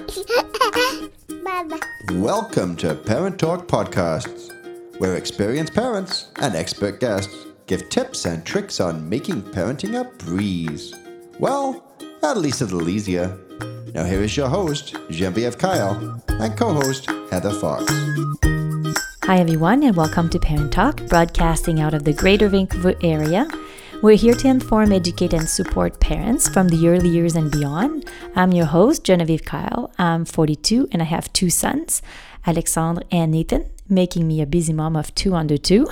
Welcome 2.12 2.74
to 2.76 2.94
Parent 2.94 3.38
Talk 3.38 3.66
Podcasts, 3.66 4.50
where 4.98 5.16
experienced 5.16 5.74
parents 5.74 6.30
and 6.40 6.54
expert 6.54 7.00
guests 7.00 7.46
give 7.66 7.86
tips 7.90 8.24
and 8.24 8.44
tricks 8.44 8.80
on 8.80 9.06
making 9.06 9.42
parenting 9.42 10.00
a 10.00 10.04
breeze. 10.24 10.94
Well, 11.38 11.84
at 12.22 12.38
least 12.38 12.62
a 12.62 12.64
little 12.64 12.88
easier. 12.88 13.38
Now, 13.94 14.04
here 14.04 14.22
is 14.22 14.34
your 14.36 14.48
host, 14.48 14.96
Genevieve 15.10 15.58
Kyle, 15.58 16.22
and 16.28 16.56
co 16.56 16.72
host, 16.72 17.06
Heather 17.30 17.52
Fox. 17.52 17.84
Hi, 19.24 19.38
everyone, 19.38 19.82
and 19.82 19.94
welcome 19.94 20.30
to 20.30 20.38
Parent 20.38 20.72
Talk, 20.72 21.06
broadcasting 21.08 21.78
out 21.78 21.92
of 21.92 22.04
the 22.04 22.14
Greater 22.14 22.48
Vancouver 22.48 22.94
area. 23.02 23.46
We're 24.02 24.16
here 24.16 24.34
to 24.36 24.48
inform, 24.48 24.92
educate, 24.92 25.34
and 25.34 25.46
support 25.46 26.00
parents 26.00 26.48
from 26.48 26.68
the 26.68 26.88
early 26.88 27.10
years 27.10 27.36
and 27.36 27.50
beyond. 27.50 28.08
I'm 28.34 28.50
your 28.50 28.64
host, 28.64 29.04
Genevieve 29.04 29.44
Kyle. 29.44 29.92
I'm 29.98 30.24
42 30.24 30.88
and 30.90 31.02
I 31.02 31.04
have 31.04 31.30
two 31.34 31.50
sons, 31.50 32.00
Alexandre 32.46 33.02
and 33.12 33.30
Nathan, 33.30 33.70
making 33.90 34.26
me 34.26 34.40
a 34.40 34.46
busy 34.46 34.72
mom 34.72 34.96
of 34.96 35.14
two 35.14 35.34
under 35.34 35.58
two. 35.58 35.86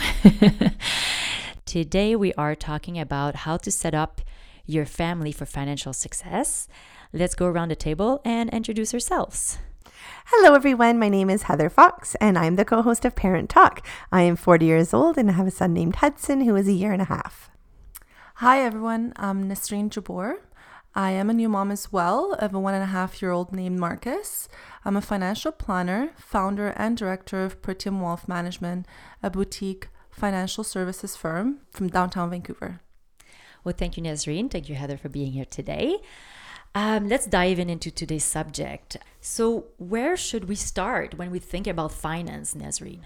Today, 1.66 2.16
we 2.16 2.32
are 2.32 2.54
talking 2.54 2.98
about 2.98 3.34
how 3.44 3.58
to 3.58 3.70
set 3.70 3.94
up 3.94 4.22
your 4.64 4.86
family 4.86 5.30
for 5.30 5.44
financial 5.44 5.92
success. 5.92 6.66
Let's 7.12 7.34
go 7.34 7.44
around 7.44 7.70
the 7.70 7.76
table 7.76 8.22
and 8.24 8.48
introduce 8.48 8.94
ourselves. 8.94 9.58
Hello, 10.28 10.54
everyone. 10.54 10.98
My 10.98 11.10
name 11.10 11.28
is 11.28 11.42
Heather 11.42 11.68
Fox, 11.68 12.14
and 12.22 12.38
I'm 12.38 12.56
the 12.56 12.64
co 12.64 12.80
host 12.80 13.04
of 13.04 13.14
Parent 13.14 13.50
Talk. 13.50 13.86
I 14.10 14.22
am 14.22 14.36
40 14.36 14.64
years 14.64 14.94
old 14.94 15.18
and 15.18 15.28
I 15.28 15.34
have 15.34 15.46
a 15.46 15.50
son 15.50 15.74
named 15.74 15.96
Hudson 15.96 16.40
who 16.40 16.56
is 16.56 16.68
a 16.68 16.72
year 16.72 16.92
and 16.92 17.02
a 17.02 17.06
half. 17.06 17.50
Hi, 18.40 18.62
everyone. 18.62 19.12
I'm 19.16 19.48
Nesrine 19.48 19.90
Jabbour. 19.90 20.36
I 20.94 21.10
am 21.10 21.28
a 21.28 21.32
new 21.32 21.48
mom 21.48 21.72
as 21.72 21.92
well 21.92 22.34
of 22.34 22.54
a 22.54 22.60
one 22.60 22.72
and 22.72 22.84
a 22.84 22.94
half 22.94 23.20
year 23.20 23.32
old 23.32 23.52
named 23.52 23.80
Marcus. 23.80 24.48
I'm 24.84 24.96
a 24.96 25.00
financial 25.00 25.50
planner, 25.50 26.10
founder, 26.14 26.68
and 26.76 26.96
director 26.96 27.44
of 27.44 27.60
Pretium 27.60 28.00
Wealth 28.00 28.28
Management, 28.28 28.86
a 29.24 29.28
boutique 29.28 29.88
financial 30.08 30.62
services 30.62 31.16
firm 31.16 31.62
from 31.72 31.88
downtown 31.88 32.30
Vancouver. 32.30 32.78
Well, 33.64 33.74
thank 33.76 33.96
you, 33.96 34.04
Nesrine. 34.04 34.48
Thank 34.48 34.68
you, 34.68 34.76
Heather, 34.76 34.98
for 34.98 35.08
being 35.08 35.32
here 35.32 35.44
today. 35.44 35.96
Um, 36.76 37.08
let's 37.08 37.26
dive 37.26 37.58
in 37.58 37.68
into 37.68 37.90
today's 37.90 38.22
subject. 38.22 38.98
So, 39.20 39.64
where 39.78 40.16
should 40.16 40.48
we 40.48 40.54
start 40.54 41.18
when 41.18 41.32
we 41.32 41.40
think 41.40 41.66
about 41.66 41.90
finance, 41.90 42.54
Nesrine? 42.54 43.00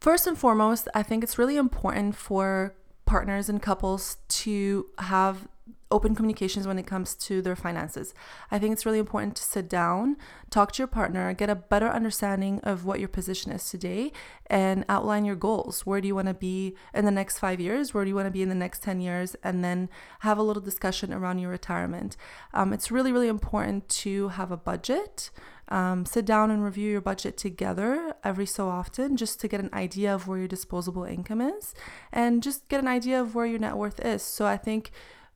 First 0.00 0.26
and 0.26 0.36
foremost, 0.36 0.88
I 0.96 1.04
think 1.04 1.22
it's 1.22 1.38
really 1.38 1.56
important 1.56 2.16
for 2.16 2.74
partners 3.14 3.48
and 3.48 3.62
couples 3.62 4.16
to 4.26 4.86
have 4.98 5.46
open 5.92 6.16
communications 6.16 6.66
when 6.66 6.80
it 6.80 6.84
comes 6.84 7.14
to 7.14 7.40
their 7.40 7.54
finances. 7.54 8.12
I 8.50 8.58
think 8.58 8.72
it's 8.72 8.84
really 8.84 8.98
important 8.98 9.36
to 9.36 9.44
sit 9.44 9.68
down, 9.68 10.16
talk 10.50 10.72
to 10.72 10.78
your 10.78 10.88
partner, 10.88 11.32
get 11.32 11.48
a 11.48 11.54
better 11.54 11.86
understanding 11.86 12.58
of 12.64 12.84
what 12.84 12.98
your 12.98 13.06
position 13.06 13.52
is 13.52 13.70
today, 13.70 14.10
and 14.48 14.84
outline 14.88 15.24
your 15.24 15.36
goals. 15.36 15.86
Where 15.86 16.00
do 16.00 16.08
you 16.08 16.16
want 16.16 16.26
to 16.26 16.34
be 16.34 16.74
in 16.92 17.04
the 17.04 17.12
next 17.12 17.38
five 17.38 17.60
years? 17.60 17.94
Where 17.94 18.04
do 18.04 18.08
you 18.08 18.16
want 18.16 18.26
to 18.26 18.32
be 18.32 18.42
in 18.42 18.48
the 18.48 18.54
next 18.56 18.82
10 18.82 19.00
years? 19.00 19.36
And 19.44 19.62
then 19.62 19.88
have 20.20 20.36
a 20.36 20.42
little 20.42 20.60
discussion 20.60 21.14
around 21.14 21.38
your 21.38 21.52
retirement. 21.52 22.16
Um, 22.52 22.72
it's 22.72 22.90
really, 22.90 23.12
really 23.12 23.28
important 23.28 23.88
to 23.90 24.30
have 24.30 24.50
a 24.50 24.56
budget. 24.56 25.30
Um, 25.68 26.04
sit 26.04 26.24
down 26.26 26.50
and 26.50 26.62
review 26.62 26.90
your 26.90 27.00
budget 27.00 27.36
together 27.36 28.14
every 28.22 28.46
so 28.46 28.68
often 28.68 29.16
just 29.16 29.40
to 29.40 29.48
get 29.48 29.60
an 29.60 29.70
idea 29.72 30.14
of 30.14 30.28
where 30.28 30.38
your 30.38 30.48
disposable 30.48 31.04
income 31.04 31.40
is 31.40 31.74
and 32.12 32.42
just 32.42 32.68
get 32.68 32.80
an 32.80 32.88
idea 32.88 33.20
of 33.20 33.34
where 33.34 33.46
your 33.46 33.58
net 33.58 33.76
worth 33.76 33.98
is. 34.04 34.22
So 34.22 34.44
I 34.44 34.58
think 34.58 34.90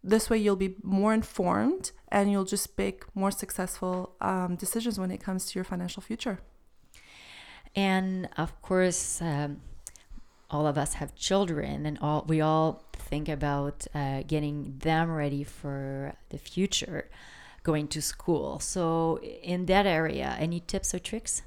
this 0.05 0.29
way 0.29 0.39
you'll 0.39 0.57
be 0.57 0.75
more 0.83 1.15
informed 1.15 1.93
and 2.09 2.31
you'll 2.31 2.45
just 2.45 2.77
make 2.77 3.05
more 3.15 3.31
successful 3.31 4.15
um, 4.21 4.57
decisions 4.57 4.99
when 4.99 5.11
it 5.11 5.19
comes 5.19 5.47
to 5.47 5.59
your 5.59 5.65
financial 5.65 6.03
future. 6.03 6.41
And 7.75 8.29
of 8.37 8.61
course, 8.63 9.21
um, 9.23 9.61
all 10.51 10.67
of 10.67 10.79
us 10.79 10.95
have 10.95 11.15
children, 11.15 11.85
and 11.85 11.99
all 12.01 12.25
we 12.27 12.41
all 12.41 12.83
think 12.93 13.29
about 13.29 13.87
uh, 13.95 14.23
getting 14.27 14.79
them 14.79 15.11
ready 15.15 15.45
for 15.45 16.15
the 16.31 16.39
future 16.39 17.11
going 17.69 17.89
to 17.89 18.01
school. 18.01 18.59
So, 18.61 19.21
in 19.55 19.67
that 19.67 19.87
area, 20.01 20.29
any 20.47 20.61
tips 20.61 20.95
or 20.95 21.01
tricks? 21.11 21.43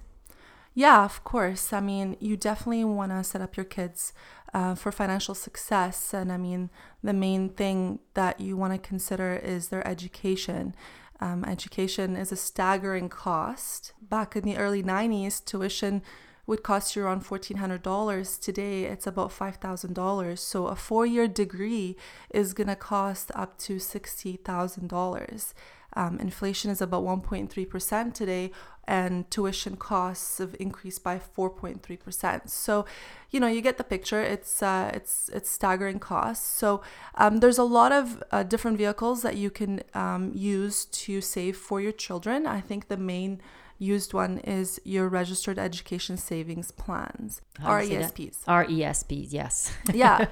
Yeah, 0.84 1.04
of 1.04 1.24
course. 1.24 1.74
I 1.74 1.82
mean, 1.92 2.16
you 2.20 2.38
definitely 2.38 2.86
want 2.86 3.12
to 3.12 3.24
set 3.24 3.42
up 3.42 3.58
your 3.58 3.70
kids 3.78 4.14
uh, 4.54 4.76
for 4.76 4.92
financial 4.92 5.36
success. 5.36 6.14
And 6.14 6.32
I 6.32 6.38
mean, 6.38 6.70
the 7.04 7.14
main 7.14 7.50
thing 7.50 8.00
that 8.14 8.40
you 8.40 8.56
want 8.56 8.74
to 8.74 8.90
consider 8.92 9.34
is 9.56 9.70
their 9.70 9.86
education. 9.88 10.76
Um, 11.20 11.44
education 11.46 12.16
is 12.16 12.32
a 12.32 12.36
staggering 12.50 13.10
cost. 13.10 13.94
Back 14.02 14.36
in 14.36 14.44
the 14.44 14.58
early 14.58 14.84
90s, 14.84 15.44
tuition 15.44 16.04
would 16.48 16.64
cost 16.64 16.96
you 16.96 17.04
around 17.04 17.24
$1,400. 17.24 18.40
Today, 18.40 18.84
it's 18.86 19.08
about 19.08 19.32
$5,000. 19.32 20.40
So, 20.40 20.68
a 20.68 20.76
four 20.76 21.06
year 21.06 21.28
degree 21.28 21.96
is 22.30 22.54
going 22.54 22.68
to 22.68 22.76
cost 22.76 23.32
up 23.36 23.58
to 23.60 23.78
$60,000. 23.78 25.54
Um, 25.94 26.20
inflation 26.20 26.72
is 26.72 26.82
about 26.82 27.04
1.3% 27.04 28.14
today, 28.14 28.52
and 28.88 29.30
tuition 29.30 29.76
costs 29.76 30.38
have 30.38 30.56
increased 30.60 31.04
by 31.04 31.20
4.3%. 31.20 32.50
So, 32.50 32.86
you 33.30 33.40
know, 33.40 33.48
you 33.48 33.62
get 33.62 33.78
the 33.78 33.84
picture. 33.84 34.22
It's 34.22 34.64
uh, 34.64 34.92
it's 34.94 35.30
it's 35.34 35.50
staggering 35.50 36.00
costs. 36.00 36.48
So, 36.48 36.82
um, 37.16 37.38
there's 37.38 37.58
a 37.58 37.64
lot 37.64 37.92
of 37.92 38.24
uh, 38.32 38.44
different 38.44 38.78
vehicles 38.78 39.22
that 39.22 39.36
you 39.36 39.50
can 39.50 39.82
um, 39.94 40.32
use 40.34 40.86
to 40.86 41.22
save 41.22 41.58
for 41.58 41.82
your 41.82 41.92
children. 41.92 42.48
I 42.48 42.62
think 42.62 42.88
the 42.88 42.98
main 42.98 43.42
used 43.82 44.14
one 44.14 44.38
is 44.40 44.80
your 44.86 45.10
registered 45.10 45.58
education 45.58 46.16
savings 46.16 46.70
plans 46.72 47.42
RESPs. 47.60 48.46
RESPs, 48.46 49.34
yes. 49.34 49.74
yeah. 49.94 50.28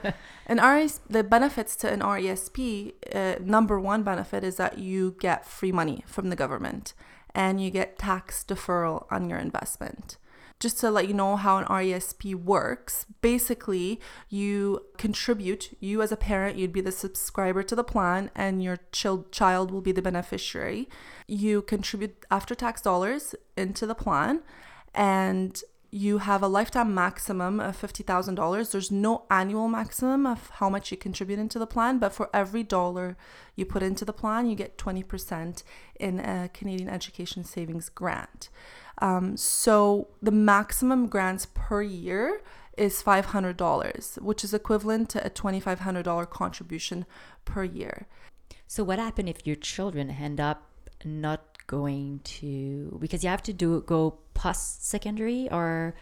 And 0.46 0.60
RES, 0.60 1.02
the 1.10 1.24
benefits 1.24 1.76
to 1.78 1.92
an 1.92 2.02
RESP, 2.02 2.94
uh, 3.14 3.36
number 3.44 3.80
one 3.80 4.04
benefit 4.04 4.44
is 4.44 4.58
that 4.58 4.78
you 4.78 5.16
get 5.20 5.46
free 5.46 5.72
money 5.72 6.04
from 6.06 6.30
the 6.30 6.36
government 6.36 6.94
and 7.34 7.62
you 7.62 7.72
get 7.72 7.98
tax 7.98 8.46
deferral 8.48 9.06
on 9.12 9.30
your 9.30 9.40
investment 9.40 10.18
just 10.59 10.80
to 10.80 10.92
let 10.92 11.08
you 11.08 11.14
know 11.14 11.38
how 11.38 11.58
an 11.58 11.66
RESP 11.66 12.36
works, 12.36 13.06
basically, 13.22 14.00
you 14.28 14.86
contribute, 14.97 15.78
you 15.80 16.02
as 16.02 16.12
a 16.12 16.18
parent, 16.18 16.58
you'd 16.58 16.74
be 16.74 16.81
the 16.81 16.92
subscriber 16.92 17.64
to 17.64 17.75
the 17.75 17.84
plan, 17.84 18.30
and 18.36 18.62
your 18.62 18.80
child 18.92 19.72
will 19.72 19.81
be 19.81 19.94
the 19.94 20.02
beneficiary. 20.02 20.90
You 21.28 21.62
contribute 21.62 22.25
after 22.30 22.56
tax 22.56 22.81
dollars 22.81 23.36
into 23.56 23.86
the 23.86 23.96
plan, 23.96 24.42
and 24.94 25.62
you 25.92 26.19
have 26.19 26.44
a 26.44 26.48
lifetime 26.48 26.94
maximum 26.94 27.59
of 27.59 27.75
$50,000. 27.81 28.72
There's 28.72 28.92
no 28.92 29.25
annual 29.31 29.68
maximum 29.68 30.28
of 30.28 30.50
how 30.56 30.69
much 30.69 30.92
you 30.92 30.98
contribute 30.98 31.40
into 31.40 31.58
the 31.58 31.66
plan, 31.66 31.98
but 31.98 32.14
for 32.14 32.30
every 32.34 32.64
dollar 32.64 33.18
you 33.56 33.66
put 33.66 33.81
into 33.81 34.06
the 34.06 34.14
plan, 34.14 34.46
you 34.48 34.56
get 34.56 34.78
20% 34.78 35.64
in 36.00 36.19
a 36.19 36.50
Canadian 36.53 36.90
Education 36.90 37.44
Savings 37.44 37.90
Grant. 37.90 38.50
Um, 39.00 39.38
so 39.38 40.10
the 40.22 40.32
maximum 40.32 41.08
grants 41.08 41.48
per 41.54 41.82
year 41.82 42.42
is 42.78 43.04
$500, 43.04 44.22
which 44.22 44.44
is 44.44 44.54
equivalent 44.54 45.10
to 45.10 45.26
a 45.26 45.30
$2,500 45.30 46.30
contribution 46.30 47.06
per 47.46 47.64
year. 47.64 48.08
So 48.68 48.84
what 48.84 49.00
happens 49.00 49.30
if 49.30 49.48
your 49.48 49.56
children 49.56 50.10
end 50.12 50.40
up 50.40 50.70
not 51.04 51.50
going 51.68 52.20
to 52.24 52.98
because 53.00 53.24
you 53.24 53.30
have 53.30 53.44
to 53.44 53.54
do 53.54 53.82
go 53.86 54.18
post 54.34 54.86
secondary 54.88 55.48
or 55.52 55.94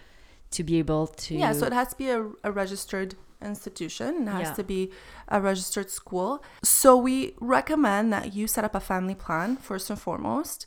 to 0.49 0.63
be 0.63 0.79
able 0.79 1.07
to 1.07 1.35
yeah 1.35 1.51
so 1.51 1.65
it 1.65 1.73
has 1.73 1.89
to 1.89 1.97
be 1.97 2.09
a, 2.09 2.25
a 2.45 2.51
registered 2.51 3.15
institution 3.41 4.27
it 4.27 4.31
has 4.31 4.47
yeah. 4.47 4.53
to 4.53 4.63
be 4.63 4.89
a 5.27 5.41
registered 5.41 5.89
school 5.89 6.41
so 6.63 6.95
we 6.95 7.33
recommend 7.41 8.13
that 8.13 8.33
you 8.33 8.47
set 8.47 8.63
up 8.63 8.73
a 8.73 8.79
family 8.79 9.13
plan 9.13 9.57
first 9.57 9.89
and 9.89 9.99
foremost 9.99 10.65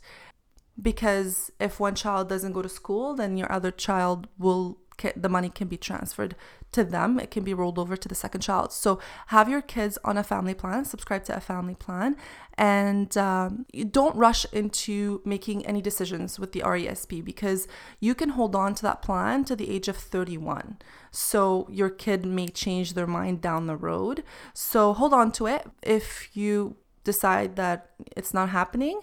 because 0.81 1.51
if 1.59 1.79
one 1.79 1.95
child 1.95 2.29
doesn't 2.29 2.53
go 2.53 2.61
to 2.61 2.69
school 2.69 3.15
then 3.15 3.37
your 3.37 3.51
other 3.51 3.71
child 3.71 4.27
will 4.37 4.77
the 5.15 5.29
money 5.29 5.49
can 5.49 5.67
be 5.67 5.77
transferred 5.77 6.35
to 6.71 6.83
them. 6.83 7.19
It 7.19 7.31
can 7.31 7.43
be 7.43 7.53
rolled 7.53 7.77
over 7.77 7.97
to 7.97 8.07
the 8.07 8.15
second 8.15 8.41
child. 8.41 8.71
So 8.71 8.99
have 9.27 9.49
your 9.49 9.61
kids 9.61 9.97
on 10.03 10.17
a 10.17 10.23
family 10.23 10.53
plan 10.53 10.85
subscribe 10.85 11.23
to 11.25 11.35
a 11.35 11.39
family 11.39 11.75
plan 11.75 12.15
and 12.57 13.15
um, 13.17 13.65
don't 13.89 14.15
rush 14.15 14.45
into 14.51 15.21
making 15.25 15.65
any 15.65 15.81
decisions 15.81 16.39
with 16.39 16.51
the 16.51 16.61
resp 16.61 17.23
because 17.23 17.67
you 17.99 18.13
can 18.13 18.29
hold 18.29 18.55
on 18.55 18.75
to 18.75 18.83
that 18.83 19.01
plan 19.01 19.43
to 19.45 19.55
the 19.55 19.69
age 19.69 19.87
of 19.87 19.97
31 19.97 20.77
so 21.11 21.67
your 21.69 21.89
kid 21.89 22.25
may 22.25 22.47
change 22.47 22.93
their 22.93 23.07
mind 23.07 23.41
down 23.41 23.67
the 23.67 23.75
road. 23.75 24.23
So 24.53 24.93
hold 24.93 25.13
on 25.13 25.31
to 25.33 25.47
it. 25.47 25.67
If 25.81 26.29
you 26.35 26.77
decide 27.03 27.55
that 27.55 27.89
it's 28.15 28.33
not 28.33 28.49
happening 28.49 29.01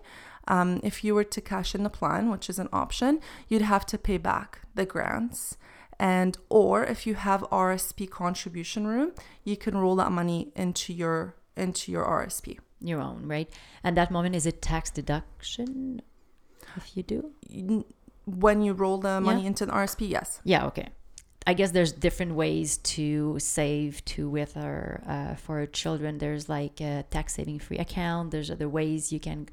um, 0.48 0.80
if 0.82 1.04
you 1.04 1.14
were 1.14 1.24
to 1.24 1.40
cash 1.40 1.74
in 1.74 1.84
the 1.84 1.90
plan, 1.90 2.30
which 2.30 2.50
is 2.50 2.58
an 2.58 2.68
option, 2.72 3.20
you'd 3.48 3.62
have 3.62 3.86
to 3.86 3.98
pay 3.98 4.18
back 4.18 4.60
the 4.74 4.84
grants. 4.84 5.56
And 6.00 6.36
or 6.48 6.84
if 6.84 7.06
you 7.06 7.14
have 7.14 7.42
RSP 7.50 8.10
contribution 8.10 8.86
room, 8.86 9.12
you 9.44 9.56
can 9.56 9.76
roll 9.76 9.96
that 9.96 10.10
money 10.10 10.52
into 10.56 10.92
your 10.92 11.36
into 11.56 11.92
your 11.92 12.04
RSP. 12.04 12.58
Your 12.80 13.00
own, 13.00 13.26
right? 13.26 13.52
And 13.82 13.96
that 13.96 14.10
moment 14.10 14.36
is 14.36 14.46
it 14.46 14.62
tax 14.62 14.90
deduction? 14.90 16.00
if 16.76 16.96
you 16.96 17.02
do? 17.02 17.32
When 18.26 18.62
you 18.62 18.72
roll 18.72 18.98
the 18.98 19.20
money 19.20 19.46
into 19.46 19.64
an 19.64 19.70
RSP, 19.70 20.08
yes. 20.08 20.40
Yeah, 20.44 20.66
okay. 20.66 20.88
I 21.46 21.54
guess 21.54 21.70
there's 21.70 21.92
different 21.92 22.34
ways 22.34 22.76
to 22.78 23.38
save 23.38 24.04
to 24.04 24.28
with 24.28 24.56
our 24.56 25.02
uh, 25.06 25.34
for 25.34 25.60
our 25.60 25.66
children. 25.66 26.18
There's 26.18 26.48
like 26.48 26.80
a 26.80 27.04
tax 27.10 27.34
saving 27.34 27.58
free 27.58 27.78
account. 27.78 28.30
There's 28.30 28.50
other 28.50 28.68
ways 28.68 29.12
you 29.12 29.18
can 29.18 29.48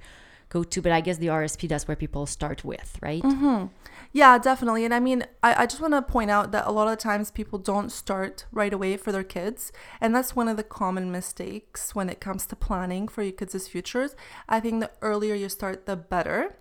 go 0.55 0.63
to, 0.63 0.81
but 0.81 0.91
I 0.91 1.01
guess 1.01 1.17
the 1.17 1.27
RSP 1.27 1.67
that's 1.67 1.87
where 1.87 1.97
people 2.05 2.25
start 2.25 2.63
with, 2.63 2.97
right? 3.01 3.21
Mm-hmm. 3.21 3.65
Yeah, 4.13 4.37
definitely. 4.37 4.85
And 4.85 4.93
I 4.93 5.01
mean, 5.01 5.19
I, 5.43 5.63
I 5.63 5.65
just 5.65 5.81
want 5.81 5.93
to 5.93 6.01
point 6.01 6.31
out 6.31 6.51
that 6.53 6.65
a 6.65 6.71
lot 6.71 6.87
of 6.87 6.97
times 6.97 7.31
people 7.39 7.59
don't 7.59 7.91
start 7.91 8.45
right 8.51 8.73
away 8.73 8.95
for 8.95 9.11
their 9.11 9.27
kids, 9.37 9.73
and 9.99 10.15
that's 10.15 10.35
one 10.35 10.47
of 10.47 10.55
the 10.55 10.63
common 10.63 11.11
mistakes 11.11 11.93
when 11.93 12.09
it 12.09 12.21
comes 12.21 12.45
to 12.47 12.55
planning 12.55 13.09
for 13.09 13.21
your 13.23 13.33
kids' 13.33 13.67
futures. 13.67 14.15
I 14.47 14.59
think 14.61 14.75
the 14.79 14.91
earlier 15.01 15.35
you 15.35 15.49
start, 15.49 15.85
the 15.85 15.97
better 15.97 16.55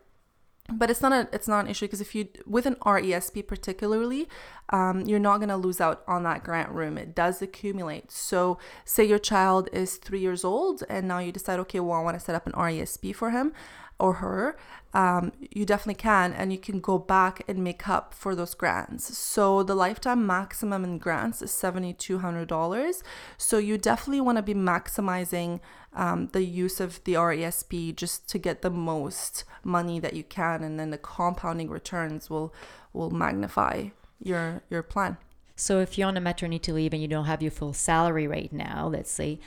but 0.73 0.91
it's 0.91 1.03
not 1.03 1.13
a 1.13 1.29
it's 1.31 1.47
not 1.47 1.65
an 1.65 1.71
issue 1.71 1.87
because 1.87 2.01
if 2.01 2.15
you 2.15 2.29
with 2.47 2.65
an 2.65 2.77
RESP 2.77 3.47
particularly, 3.47 4.29
um, 4.71 5.03
you're 5.03 5.19
not 5.19 5.39
gonna 5.39 5.59
lose 5.59 5.81
out 5.81 6.03
on 6.09 6.23
that 6.23 6.43
grant 6.43 6.71
room. 6.71 6.97
It 6.97 7.15
does 7.15 7.43
accumulate. 7.43 8.11
So 8.11 8.59
say 8.85 9.05
your 9.05 9.19
child 9.19 9.69
is 9.73 9.97
three 9.97 10.21
years 10.21 10.43
old 10.43 10.83
and 10.89 11.07
now 11.07 11.19
you 11.19 11.33
decide, 11.33 11.61
okay, 11.61 11.81
well 11.81 11.99
I 12.01 12.03
want 12.03 12.19
to 12.19 12.25
set 12.25 12.35
up 12.35 12.47
an 12.47 12.53
RESP 12.53 13.15
for 13.15 13.31
him 13.31 13.53
or 13.99 14.15
her, 14.15 14.57
um, 14.93 15.33
you 15.51 15.65
definitely 15.65 15.95
can, 15.95 16.33
and 16.33 16.53
you 16.53 16.59
can 16.59 16.81
go 16.81 16.99
back 16.99 17.43
and 17.49 17.63
make 17.63 17.89
up 17.89 18.15
for 18.15 18.35
those 18.35 18.55
grants. 18.55 19.17
So 19.17 19.63
the 19.63 19.75
lifetime 19.75 20.27
maximum 20.27 20.85
in 20.85 20.99
grants 20.99 21.43
is 21.43 21.51
seventy 21.51 21.93
two 21.93 22.19
hundred 22.19 22.49
dollars. 22.49 23.03
So 23.39 23.59
you 23.59 23.79
definitely 23.79 24.21
want 24.21 24.39
to 24.39 24.43
be 24.43 24.55
maximizing 24.55 25.61
um, 25.95 26.29
the 26.33 26.43
use 26.43 26.81
of 26.81 27.03
the 27.05 27.15
RESP 27.15 27.95
just 27.95 28.29
to 28.31 28.39
get 28.39 28.63
the 28.63 28.71
most 28.71 29.45
money 29.63 30.01
that 30.01 30.15
you 30.15 30.25
can, 30.25 30.63
and 30.63 30.79
then 30.79 30.91
the 30.91 30.99
compounding 30.99 31.71
returns 31.71 32.29
will 32.29 32.55
will 32.93 33.11
magnify 33.11 33.89
your 34.23 34.63
your 34.71 34.83
plan. 34.83 35.17
So 35.57 35.79
if 35.79 35.97
you're 35.97 36.09
on 36.09 36.17
a 36.17 36.21
maternity 36.21 36.73
leave 36.73 36.93
and 36.93 37.01
you 37.01 37.07
don't 37.07 37.27
have 37.27 37.41
your 37.41 37.53
full 37.53 37.73
salary 37.73 38.27
right 38.27 38.53
now, 38.53 38.89
let's 38.89 39.11
say, 39.11 39.39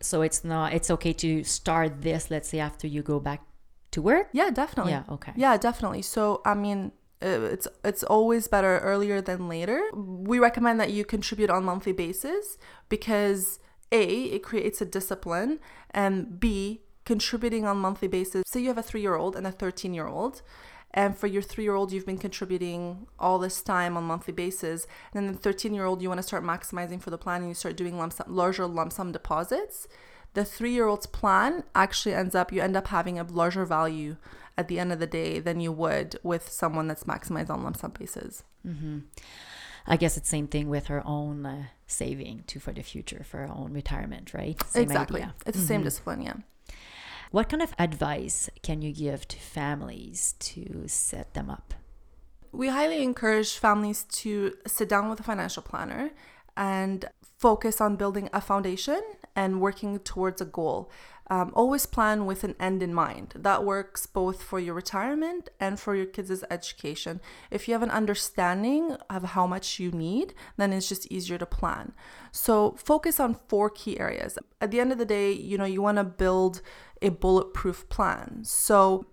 so 0.00 0.22
it's 0.22 0.44
not 0.44 0.72
it's 0.72 0.90
okay 0.92 1.12
to 1.14 1.42
start 1.42 2.02
this, 2.02 2.30
let's 2.30 2.48
say 2.48 2.60
after 2.60 2.86
you 2.86 3.02
go 3.02 3.18
back 3.18 3.42
to 3.96 4.02
work? 4.02 4.28
Yeah, 4.32 4.50
definitely. 4.50 4.92
Yeah, 4.92 5.04
okay. 5.10 5.32
Yeah, 5.34 5.56
definitely. 5.56 6.02
So, 6.02 6.42
I 6.44 6.54
mean, 6.54 6.92
uh, 7.22 7.54
it's 7.54 7.66
it's 7.82 8.04
always 8.04 8.46
better 8.46 8.78
earlier 8.78 9.20
than 9.20 9.48
later. 9.48 9.80
We 9.94 10.38
recommend 10.38 10.78
that 10.80 10.90
you 10.90 11.04
contribute 11.04 11.50
on 11.50 11.64
monthly 11.64 11.92
basis 11.92 12.58
because 12.88 13.58
a 13.90 14.04
it 14.36 14.42
creates 14.42 14.80
a 14.80 14.84
discipline 14.84 15.58
and 15.92 16.38
b 16.38 16.82
contributing 17.04 17.64
on 17.66 17.78
monthly 17.78 18.08
basis. 18.08 18.42
Say 18.46 18.60
you 18.60 18.68
have 18.68 18.78
a 18.78 18.82
3-year-old 18.82 19.34
and 19.36 19.46
a 19.46 19.52
13-year-old 19.52 20.42
and 20.92 21.16
for 21.16 21.28
your 21.28 21.42
3-year-old 21.42 21.92
you've 21.92 22.04
been 22.04 22.18
contributing 22.18 23.06
all 23.18 23.38
this 23.38 23.62
time 23.62 23.96
on 23.96 24.04
monthly 24.04 24.34
basis 24.34 24.86
and 25.14 25.26
then 25.26 25.32
the 25.32 25.38
13-year-old 25.48 26.02
you 26.02 26.08
want 26.08 26.18
to 26.18 26.28
start 26.30 26.42
maximizing 26.42 27.00
for 27.00 27.10
the 27.10 27.18
plan 27.24 27.40
and 27.42 27.48
you 27.48 27.54
start 27.54 27.76
doing 27.76 27.96
lump 27.96 28.12
sum, 28.12 28.26
larger 28.28 28.66
lump 28.66 28.92
sum 28.92 29.12
deposits 29.12 29.86
the 30.36 30.44
three 30.44 30.72
year 30.72 30.86
old's 30.86 31.06
plan 31.06 31.64
actually 31.74 32.14
ends 32.14 32.34
up, 32.34 32.52
you 32.52 32.60
end 32.60 32.76
up 32.76 32.88
having 32.88 33.18
a 33.18 33.24
larger 33.24 33.64
value 33.64 34.16
at 34.58 34.68
the 34.68 34.78
end 34.78 34.92
of 34.92 35.00
the 35.00 35.06
day 35.06 35.40
than 35.40 35.60
you 35.60 35.72
would 35.72 36.16
with 36.22 36.50
someone 36.50 36.86
that's 36.86 37.04
maximized 37.04 37.48
on 37.48 37.64
lump 37.64 37.78
sum 37.78 37.92
basis. 37.98 38.44
Mm-hmm. 38.64 38.98
I 39.86 39.96
guess 39.96 40.18
it's 40.18 40.28
same 40.28 40.46
thing 40.46 40.68
with 40.68 40.88
her 40.88 41.02
own 41.06 41.46
uh, 41.46 41.64
saving 41.86 42.44
too 42.46 42.60
for 42.60 42.74
the 42.74 42.82
future, 42.82 43.24
for 43.24 43.38
her 43.38 43.50
own 43.50 43.72
retirement, 43.72 44.34
right? 44.34 44.62
Same 44.66 44.82
exactly. 44.82 45.22
Idea. 45.22 45.34
It's 45.46 45.56
the 45.56 45.62
mm-hmm. 45.62 45.68
same 45.68 45.82
discipline, 45.84 46.22
yeah. 46.22 46.34
What 47.30 47.48
kind 47.48 47.62
of 47.62 47.74
advice 47.78 48.50
can 48.62 48.82
you 48.82 48.92
give 48.92 49.26
to 49.28 49.38
families 49.38 50.34
to 50.40 50.84
set 50.86 51.32
them 51.32 51.48
up? 51.48 51.72
We 52.52 52.68
highly 52.68 53.02
encourage 53.02 53.56
families 53.56 54.04
to 54.20 54.54
sit 54.66 54.88
down 54.90 55.08
with 55.08 55.20
a 55.20 55.22
financial 55.22 55.62
planner 55.62 56.10
and 56.58 57.06
focus 57.38 57.80
on 57.80 57.96
building 57.96 58.28
a 58.34 58.40
foundation 58.40 59.00
and 59.36 59.60
working 59.60 59.98
towards 60.00 60.40
a 60.40 60.46
goal. 60.46 60.90
Um, 61.28 61.52
always 61.54 61.86
plan 61.86 62.24
with 62.24 62.44
an 62.44 62.54
end 62.60 62.82
in 62.82 62.94
mind. 62.94 63.34
That 63.34 63.64
works 63.64 64.06
both 64.06 64.42
for 64.42 64.60
your 64.60 64.74
retirement 64.74 65.48
and 65.58 65.78
for 65.78 65.96
your 65.96 66.06
kids' 66.06 66.44
education. 66.50 67.20
If 67.50 67.66
you 67.66 67.74
have 67.74 67.82
an 67.82 67.90
understanding 67.90 68.96
of 69.10 69.24
how 69.24 69.46
much 69.46 69.80
you 69.80 69.90
need, 69.90 70.34
then 70.56 70.72
it's 70.72 70.88
just 70.88 71.10
easier 71.10 71.36
to 71.38 71.46
plan. 71.46 71.92
So 72.30 72.76
focus 72.78 73.18
on 73.18 73.40
four 73.48 73.70
key 73.70 73.98
areas. 73.98 74.38
At 74.60 74.70
the 74.70 74.80
end 74.80 74.92
of 74.92 74.98
the 74.98 75.04
day, 75.04 75.32
you 75.32 75.58
know, 75.58 75.64
you 75.64 75.82
want 75.82 75.98
to 75.98 76.04
build 76.04 76.62
a 77.02 77.08
bulletproof 77.08 77.88
plan. 77.88 78.44
So 78.44 79.06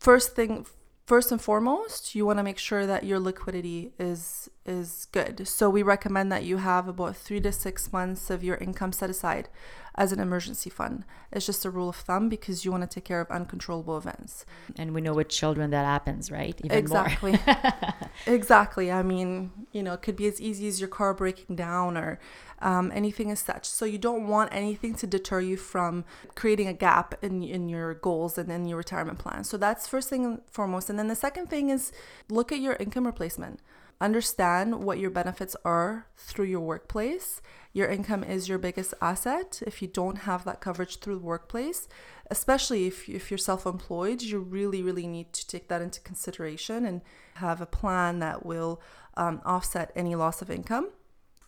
first 0.00 0.34
thing 0.34 0.66
first 1.08 1.32
and 1.32 1.40
foremost, 1.40 2.14
you 2.14 2.26
want 2.26 2.38
to 2.38 2.42
make 2.42 2.58
sure 2.58 2.84
that 2.86 3.02
your 3.02 3.18
liquidity 3.18 3.92
is 3.98 4.50
is 4.66 5.08
good. 5.12 5.48
So 5.48 5.70
we 5.70 5.82
recommend 5.82 6.30
that 6.30 6.44
you 6.44 6.58
have 6.58 6.86
about 6.86 7.16
3 7.16 7.40
to 7.40 7.52
6 7.52 7.92
months 7.92 8.28
of 8.28 8.44
your 8.44 8.56
income 8.56 8.92
set 8.92 9.08
aside 9.08 9.48
as 9.94 10.12
an 10.12 10.20
emergency 10.20 10.68
fund. 10.68 11.04
It's 11.32 11.46
just 11.46 11.64
a 11.64 11.70
rule 11.70 11.88
of 11.88 11.96
thumb 11.96 12.28
because 12.28 12.64
you 12.64 12.70
want 12.70 12.82
to 12.82 12.94
take 12.94 13.06
care 13.06 13.22
of 13.22 13.30
uncontrollable 13.30 13.96
events. 13.96 14.44
And 14.76 14.92
we 14.92 15.00
know 15.00 15.14
with 15.14 15.30
children 15.30 15.70
that 15.70 15.86
happens, 15.86 16.30
right? 16.30 16.60
Even 16.62 16.76
exactly. 16.76 17.38
exactly. 18.26 18.92
I 18.92 19.02
mean, 19.02 19.50
you 19.72 19.82
know, 19.82 19.94
it 19.94 20.02
could 20.02 20.16
be 20.16 20.26
as 20.26 20.38
easy 20.38 20.68
as 20.68 20.78
your 20.78 20.88
car 20.88 21.14
breaking 21.14 21.56
down 21.56 21.96
or 21.96 22.20
um, 22.60 22.90
anything 22.94 23.30
as 23.30 23.40
such. 23.40 23.66
So 23.66 23.84
you 23.84 23.98
don't 23.98 24.28
want 24.28 24.52
anything 24.52 24.94
to 24.96 25.06
deter 25.06 25.40
you 25.40 25.56
from 25.56 26.04
creating 26.34 26.66
a 26.68 26.72
gap 26.72 27.14
in, 27.22 27.42
in 27.42 27.68
your 27.68 27.94
goals 27.94 28.38
and 28.38 28.50
in 28.50 28.66
your 28.66 28.78
retirement 28.78 29.18
plan. 29.18 29.44
So 29.44 29.56
that's 29.56 29.86
first 29.86 30.08
thing 30.08 30.24
and 30.24 30.40
foremost. 30.50 30.90
And 30.90 30.98
then 30.98 31.08
the 31.08 31.14
second 31.14 31.48
thing 31.48 31.70
is 31.70 31.92
look 32.28 32.52
at 32.52 32.60
your 32.60 32.74
income 32.74 33.06
replacement. 33.06 33.60
Understand 34.00 34.84
what 34.84 34.98
your 34.98 35.10
benefits 35.10 35.56
are 35.64 36.06
through 36.16 36.44
your 36.46 36.60
workplace. 36.60 37.42
Your 37.72 37.88
income 37.88 38.22
is 38.22 38.48
your 38.48 38.58
biggest 38.58 38.94
asset. 39.00 39.60
If 39.66 39.82
you 39.82 39.88
don't 39.88 40.18
have 40.18 40.44
that 40.44 40.60
coverage 40.60 41.00
through 41.00 41.16
the 41.16 41.24
workplace, 41.24 41.88
especially 42.30 42.86
if, 42.86 43.08
if 43.08 43.30
you're 43.30 43.38
self 43.38 43.66
employed, 43.66 44.22
you 44.22 44.38
really, 44.38 44.82
really 44.82 45.08
need 45.08 45.32
to 45.32 45.46
take 45.46 45.66
that 45.68 45.82
into 45.82 46.00
consideration 46.00 46.86
and 46.86 47.02
have 47.34 47.60
a 47.60 47.66
plan 47.66 48.20
that 48.20 48.46
will 48.46 48.80
um, 49.16 49.40
offset 49.44 49.90
any 49.96 50.14
loss 50.14 50.42
of 50.42 50.50
income. 50.50 50.90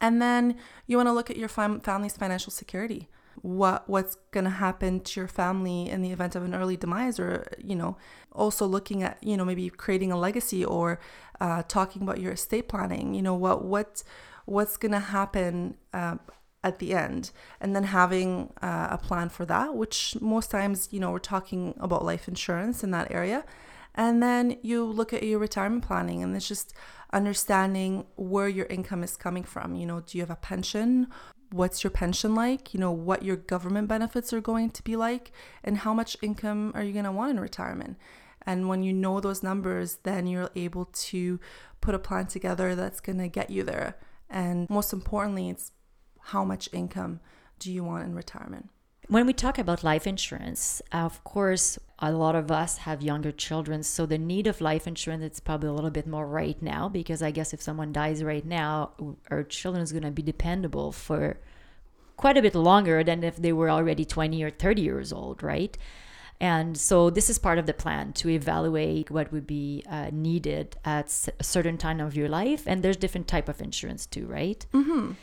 And 0.00 0.20
then 0.20 0.56
you 0.86 0.96
want 0.96 1.08
to 1.08 1.12
look 1.12 1.30
at 1.30 1.36
your 1.36 1.48
fam- 1.48 1.80
family's 1.80 2.16
financial 2.16 2.50
security. 2.50 3.08
What 3.42 3.88
what's 3.88 4.16
going 4.32 4.44
to 4.44 4.50
happen 4.50 5.00
to 5.00 5.20
your 5.20 5.28
family 5.28 5.88
in 5.88 6.02
the 6.02 6.10
event 6.10 6.34
of 6.34 6.42
an 6.44 6.54
early 6.54 6.76
demise, 6.76 7.18
or 7.18 7.46
you 7.58 7.76
know, 7.76 7.96
also 8.32 8.66
looking 8.66 9.02
at 9.02 9.18
you 9.22 9.36
know 9.36 9.44
maybe 9.44 9.70
creating 9.70 10.12
a 10.12 10.18
legacy 10.18 10.64
or 10.64 11.00
uh, 11.40 11.62
talking 11.62 12.02
about 12.02 12.20
your 12.20 12.32
estate 12.32 12.68
planning. 12.68 13.14
You 13.14 13.22
know 13.22 13.34
what 13.34 13.64
what 13.64 14.02
what's 14.46 14.76
going 14.76 14.92
to 14.92 14.98
happen 14.98 15.76
uh, 15.94 16.16
at 16.62 16.80
the 16.80 16.92
end, 16.92 17.30
and 17.60 17.74
then 17.74 17.84
having 17.84 18.52
uh, 18.60 18.88
a 18.90 18.98
plan 18.98 19.28
for 19.28 19.46
that. 19.46 19.74
Which 19.74 20.16
most 20.20 20.50
times 20.50 20.88
you 20.90 21.00
know 21.00 21.10
we're 21.10 21.18
talking 21.18 21.74
about 21.78 22.04
life 22.04 22.28
insurance 22.28 22.84
in 22.84 22.90
that 22.90 23.10
area, 23.10 23.44
and 23.94 24.22
then 24.22 24.58
you 24.60 24.84
look 24.84 25.14
at 25.14 25.22
your 25.22 25.38
retirement 25.38 25.84
planning, 25.86 26.22
and 26.22 26.36
it's 26.36 26.48
just 26.48 26.74
understanding 27.12 28.06
where 28.16 28.48
your 28.48 28.66
income 28.66 29.02
is 29.02 29.16
coming 29.16 29.44
from. 29.44 29.74
You 29.74 29.86
know, 29.86 30.00
do 30.00 30.18
you 30.18 30.22
have 30.22 30.30
a 30.30 30.36
pension? 30.36 31.08
What's 31.50 31.82
your 31.82 31.90
pension 31.90 32.34
like? 32.34 32.72
You 32.72 32.80
know, 32.80 32.92
what 32.92 33.24
your 33.24 33.36
government 33.36 33.88
benefits 33.88 34.32
are 34.32 34.40
going 34.40 34.70
to 34.70 34.82
be 34.84 34.96
like, 34.96 35.32
and 35.64 35.78
how 35.78 35.92
much 35.92 36.16
income 36.22 36.72
are 36.74 36.82
you 36.82 36.92
going 36.92 37.04
to 37.04 37.12
want 37.12 37.32
in 37.32 37.40
retirement? 37.40 37.96
And 38.46 38.68
when 38.68 38.82
you 38.82 38.92
know 38.92 39.20
those 39.20 39.42
numbers, 39.42 39.98
then 40.02 40.26
you're 40.26 40.50
able 40.54 40.86
to 40.86 41.40
put 41.80 41.94
a 41.94 41.98
plan 41.98 42.26
together 42.26 42.74
that's 42.74 43.00
going 43.00 43.18
to 43.18 43.28
get 43.28 43.50
you 43.50 43.62
there. 43.62 43.96
And 44.28 44.68
most 44.70 44.92
importantly, 44.92 45.50
it's 45.50 45.72
how 46.20 46.44
much 46.44 46.68
income 46.72 47.20
do 47.58 47.72
you 47.72 47.84
want 47.84 48.04
in 48.04 48.14
retirement? 48.14 48.70
When 49.10 49.26
we 49.26 49.32
talk 49.32 49.58
about 49.58 49.82
life 49.82 50.06
insurance, 50.06 50.80
of 50.92 51.24
course, 51.24 51.80
a 51.98 52.12
lot 52.12 52.36
of 52.36 52.52
us 52.52 52.78
have 52.78 53.02
younger 53.02 53.32
children, 53.32 53.82
so 53.82 54.06
the 54.06 54.18
need 54.18 54.46
of 54.46 54.60
life 54.60 54.86
insurance 54.86 55.24
is 55.34 55.40
probably 55.40 55.68
a 55.68 55.72
little 55.72 55.90
bit 55.90 56.06
more 56.06 56.24
right 56.24 56.62
now 56.62 56.88
because 56.88 57.20
I 57.20 57.32
guess 57.32 57.52
if 57.52 57.60
someone 57.60 57.92
dies 57.92 58.22
right 58.22 58.46
now, 58.46 58.92
our 59.28 59.42
children 59.42 59.82
is 59.82 59.90
going 59.90 60.04
to 60.04 60.12
be 60.12 60.22
dependable 60.22 60.92
for 60.92 61.38
quite 62.16 62.36
a 62.36 62.42
bit 62.42 62.54
longer 62.54 63.02
than 63.02 63.24
if 63.24 63.34
they 63.34 63.52
were 63.52 63.68
already 63.68 64.04
20 64.04 64.44
or 64.44 64.50
30 64.50 64.80
years 64.80 65.12
old, 65.12 65.42
right? 65.42 65.76
And 66.40 66.78
so 66.78 67.10
this 67.10 67.28
is 67.28 67.36
part 67.36 67.58
of 67.58 67.66
the 67.66 67.74
plan 67.74 68.12
to 68.12 68.28
evaluate 68.28 69.10
what 69.10 69.32
would 69.32 69.44
be 69.44 69.82
uh, 69.90 70.10
needed 70.12 70.76
at 70.84 71.28
a 71.40 71.42
certain 71.42 71.78
time 71.78 71.98
of 71.98 72.14
your 72.14 72.28
life. 72.28 72.62
And 72.64 72.84
there's 72.84 72.96
different 72.96 73.26
type 73.26 73.48
of 73.48 73.60
insurance 73.60 74.06
too, 74.06 74.26
right? 74.26 74.64
Mm-hmm. 74.72 75.14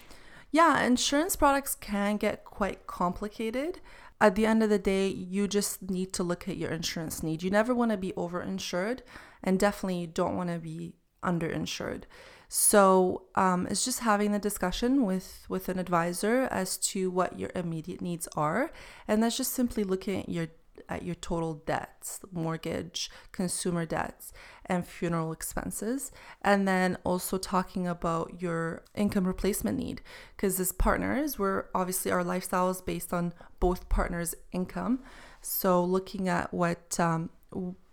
Yeah, 0.51 0.83
insurance 0.83 1.35
products 1.35 1.75
can 1.75 2.17
get 2.17 2.45
quite 2.45 2.87
complicated. 2.87 3.79
At 4.19 4.35
the 4.35 4.45
end 4.45 4.63
of 4.63 4.69
the 4.69 4.79
day, 4.79 5.07
you 5.07 5.47
just 5.47 5.89
need 5.89 6.13
to 6.13 6.23
look 6.23 6.47
at 6.47 6.57
your 6.57 6.71
insurance 6.71 7.21
need. 7.21 7.43
You 7.43 7.51
never 7.51 7.75
want 7.75 7.91
to 7.91 7.97
be 7.97 8.13
overinsured, 8.13 9.01
and 9.43 9.59
definitely 9.59 10.07
don't 10.07 10.35
want 10.35 10.49
to 10.49 10.57
be 10.57 10.95
underinsured. 11.23 12.03
So 12.49 13.23
um, 13.35 13.67
it's 13.69 13.83
just 13.83 13.99
having 13.99 14.31
the 14.31 14.39
discussion 14.39 15.05
with 15.05 15.45
with 15.49 15.67
an 15.69 15.77
advisor 15.77 16.47
as 16.49 16.77
to 16.77 17.11
what 17.11 17.37
your 17.37 17.51
immediate 17.53 18.01
needs 18.01 18.27
are, 18.35 18.71
and 19.07 19.21
that's 19.21 19.37
just 19.37 19.53
simply 19.53 19.83
looking 19.83 20.21
at 20.21 20.29
your 20.29 20.47
at 20.89 21.03
your 21.03 21.15
total 21.15 21.55
debts, 21.65 22.21
mortgage, 22.31 23.11
consumer 23.31 23.85
debts, 23.85 24.31
and 24.69 24.85
funeral 24.85 25.31
expenses. 25.31 26.11
And 26.41 26.67
then 26.67 26.97
also 27.03 27.37
talking 27.37 27.87
about 27.87 28.41
your 28.41 28.83
income 28.95 29.25
replacement 29.25 29.77
need. 29.77 30.01
Because 30.35 30.59
as 30.59 30.71
partners, 30.71 31.39
we're 31.39 31.65
obviously 31.73 32.11
our 32.11 32.23
lifestyle 32.23 32.69
is 32.69 32.81
based 32.81 33.13
on 33.13 33.33
both 33.59 33.89
partners' 33.89 34.35
income. 34.51 34.99
So 35.41 35.83
looking 35.83 36.27
at 36.27 36.53
what 36.53 36.99
um, 36.99 37.29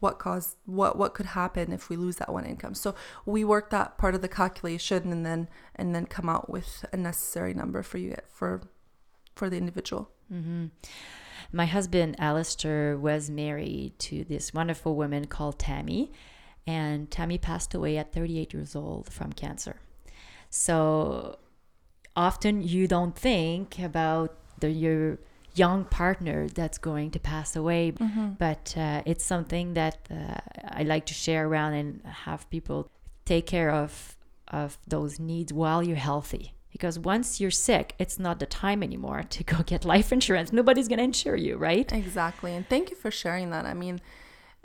what 0.00 0.19
caused 0.19 0.57
what 0.66 0.99
what 0.99 1.14
could 1.14 1.26
happen 1.26 1.73
if 1.73 1.88
we 1.88 1.97
lose 1.97 2.16
that 2.16 2.33
one 2.33 2.45
income. 2.45 2.75
So 2.75 2.95
we 3.25 3.45
work 3.45 3.71
that 3.71 3.99
part 3.99 4.14
of 4.14 4.23
the 4.23 4.28
calculation 4.28 5.12
and 5.12 5.25
then 5.25 5.49
and 5.76 5.95
then 5.95 6.07
come 6.07 6.28
out 6.28 6.50
with 6.50 6.85
a 6.93 6.97
necessary 6.97 7.54
number 7.54 7.83
for 7.83 7.99
you 7.99 8.16
for 8.28 8.62
for 9.35 9.49
the 9.49 9.57
individual. 9.57 10.11
Mm-hmm. 10.33 10.66
My 11.52 11.66
husband 11.66 12.16
Alistair 12.19 12.97
was 12.99 13.31
married 13.31 13.99
to 14.00 14.25
this 14.25 14.52
wonderful 14.52 14.97
woman 14.97 15.26
called 15.26 15.59
Tammy, 15.59 16.12
and 16.66 17.11
Tammy 17.11 17.38
passed 17.38 17.75
away 17.75 17.99
at 17.99 18.12
38 18.12 18.52
years 18.54 18.75
old 18.75 19.12
from 19.12 19.33
cancer. 19.33 19.76
So 20.50 21.38
often 22.16 22.62
you 22.62 22.87
don't 22.87 23.16
think 23.16 23.78
about 23.78 24.37
the 24.61 24.71
your 24.71 25.18
young 25.54 25.85
partner 25.85 26.49
that's 26.49 26.78
going 26.78 27.11
to 27.12 27.18
pass 27.18 27.56
away. 27.56 27.92
Mm-hmm. 27.92 28.30
But 28.38 28.75
uh, 28.76 29.02
it's 29.06 29.25
something 29.25 29.75
that 29.75 29.99
uh, 30.11 30.38
I 30.68 30.83
like 30.83 31.06
to 31.06 31.14
share 31.14 31.47
around 31.47 31.75
and 31.75 32.02
have 32.04 32.49
people 32.50 32.90
take 33.25 33.47
care 33.47 33.71
of 33.71 34.16
of 34.49 34.78
those 34.87 35.18
needs 35.18 35.52
while 35.52 35.83
you're 35.83 35.97
healthy. 35.97 36.54
Because 36.71 36.99
once 36.99 37.40
you're 37.40 37.52
sick, 37.52 37.94
it's 38.00 38.18
not 38.18 38.40
the 38.40 38.47
time 38.47 38.83
anymore 38.83 39.23
to 39.30 39.44
go 39.44 39.62
get 39.62 39.85
life 39.85 40.12
insurance. 40.18 40.52
Nobody's 40.52 40.88
going 40.88 40.99
to 40.99 41.04
insure 41.04 41.37
you, 41.37 41.56
right? 41.56 41.90
Exactly. 41.92 42.52
And 42.54 42.68
thank 42.68 42.90
you 42.90 42.97
for 42.97 43.11
sharing 43.11 43.50
that. 43.50 43.64
I 43.64 43.75
mean, 43.75 44.00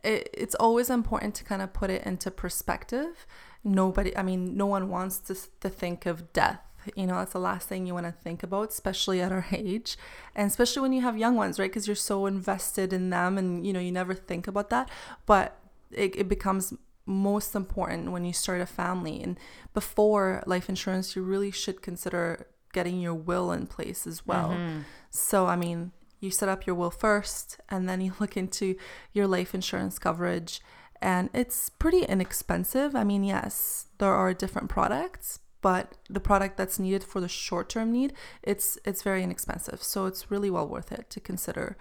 it, 0.03 0.29
it's 0.34 0.56
always 0.56 0.89
important 0.89 1.36
to 1.36 1.44
kind 1.44 1.62
of 1.62 1.74
put 1.74 1.89
it 1.89 2.03
into 2.03 2.32
perspective. 2.32 3.25
Nobody, 3.63 4.15
I 4.18 4.24
mean, 4.24 4.56
no 4.56 4.65
one 4.65 4.89
wants 4.89 5.20
to, 5.20 5.36
to 5.60 5.70
think 5.70 6.06
of 6.06 6.32
death 6.34 6.62
you 6.96 7.06
know, 7.06 7.15
that's 7.15 7.34
the 7.34 7.39
last 7.39 7.68
thing 7.68 7.86
you 7.86 7.94
want 7.94 8.06
to 8.06 8.12
think 8.12 8.44
about, 8.44 8.70
especially 8.70 9.22
at 9.22 9.32
our 9.32 9.46
age. 9.51 9.98
And 10.36 10.48
especially 10.48 10.82
when 10.82 10.94
you 10.94 11.01
have 11.01 11.18
young 11.18 11.36
ones, 11.36 11.60
right? 11.60 11.70
Because 11.70 11.88
you're 11.88 11.96
so 11.96 12.25
invested 12.25 12.94
in 12.94 13.10
them 13.10 13.38
and, 13.38 13.65
you 13.65 13.74
know, 13.74 13.79
you 13.79 13.91
never 13.91 14.13
think 14.13 14.48
about 14.48 14.70
that. 14.70 14.89
But 15.25 15.58
it, 15.91 16.15
it 16.15 16.29
becomes 16.29 16.74
most 17.06 17.56
important 17.56 18.12
when 18.12 18.24
you 18.24 18.34
start 18.34 18.62
a 18.62 18.65
family. 18.65 19.22
And 19.22 19.39
before 19.74 20.44
life 20.46 20.70
insurance, 20.70 21.15
you 21.15 21.22
really 21.22 21.51
should 21.51 21.82
consider 21.82 22.48
getting 22.72 23.00
your 23.01 23.15
will 23.15 23.51
in 23.51 23.68
place 23.68 24.06
as 24.06 24.25
well. 24.25 24.50
Mm-hmm. 24.50 24.82
So, 25.10 25.48
I 25.48 25.56
mean, 25.56 25.91
you 26.20 26.32
set 26.32 26.50
up 26.50 26.66
your 26.66 26.76
will 26.76 26.92
first 26.92 27.60
and 27.70 27.88
then 27.88 28.02
you 28.02 28.14
look 28.20 28.38
into 28.38 28.76
your 29.14 29.28
life 29.28 29.54
insurance 29.54 30.00
coverage. 30.00 30.62
And 31.02 31.30
it's 31.34 31.70
pretty 31.70 32.04
inexpensive. 32.04 32.96
I 32.96 33.06
mean, 33.06 33.24
yes, 33.24 33.88
there 34.00 34.14
are 34.14 34.34
different 34.34 34.70
products, 34.70 35.40
but 35.62 35.98
the 36.10 36.20
product 36.20 36.58
that's 36.58 36.80
needed 36.80 37.04
for 37.04 37.20
the 37.20 37.28
short-term 37.28 37.92
need 37.92 38.14
it's 38.44 38.78
it's 38.86 39.04
very 39.04 39.24
inexpensive 39.24 39.82
so 39.84 40.06
it's 40.06 40.32
really 40.32 40.50
well 40.50 40.68
worth 40.68 40.92
it 40.92 41.10
to 41.10 41.20
consider 41.20 41.78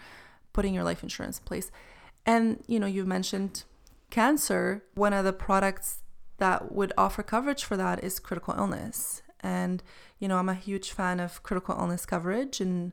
putting 0.52 0.74
your 0.74 0.84
life 0.84 1.02
insurance 1.02 1.38
in 1.38 1.44
place 1.44 1.70
and 2.26 2.62
you 2.66 2.78
know 2.80 2.86
you 2.86 3.04
mentioned 3.04 3.64
cancer 4.10 4.84
one 4.94 5.12
of 5.12 5.24
the 5.24 5.32
products 5.32 6.02
that 6.38 6.72
would 6.72 6.92
offer 6.96 7.22
coverage 7.22 7.64
for 7.64 7.76
that 7.76 8.02
is 8.02 8.18
critical 8.18 8.54
illness 8.56 9.22
and 9.40 9.82
you 10.18 10.26
know 10.26 10.38
i'm 10.38 10.48
a 10.48 10.54
huge 10.54 10.90
fan 10.90 11.20
of 11.20 11.42
critical 11.42 11.76
illness 11.78 12.04
coverage 12.04 12.60
and 12.60 12.92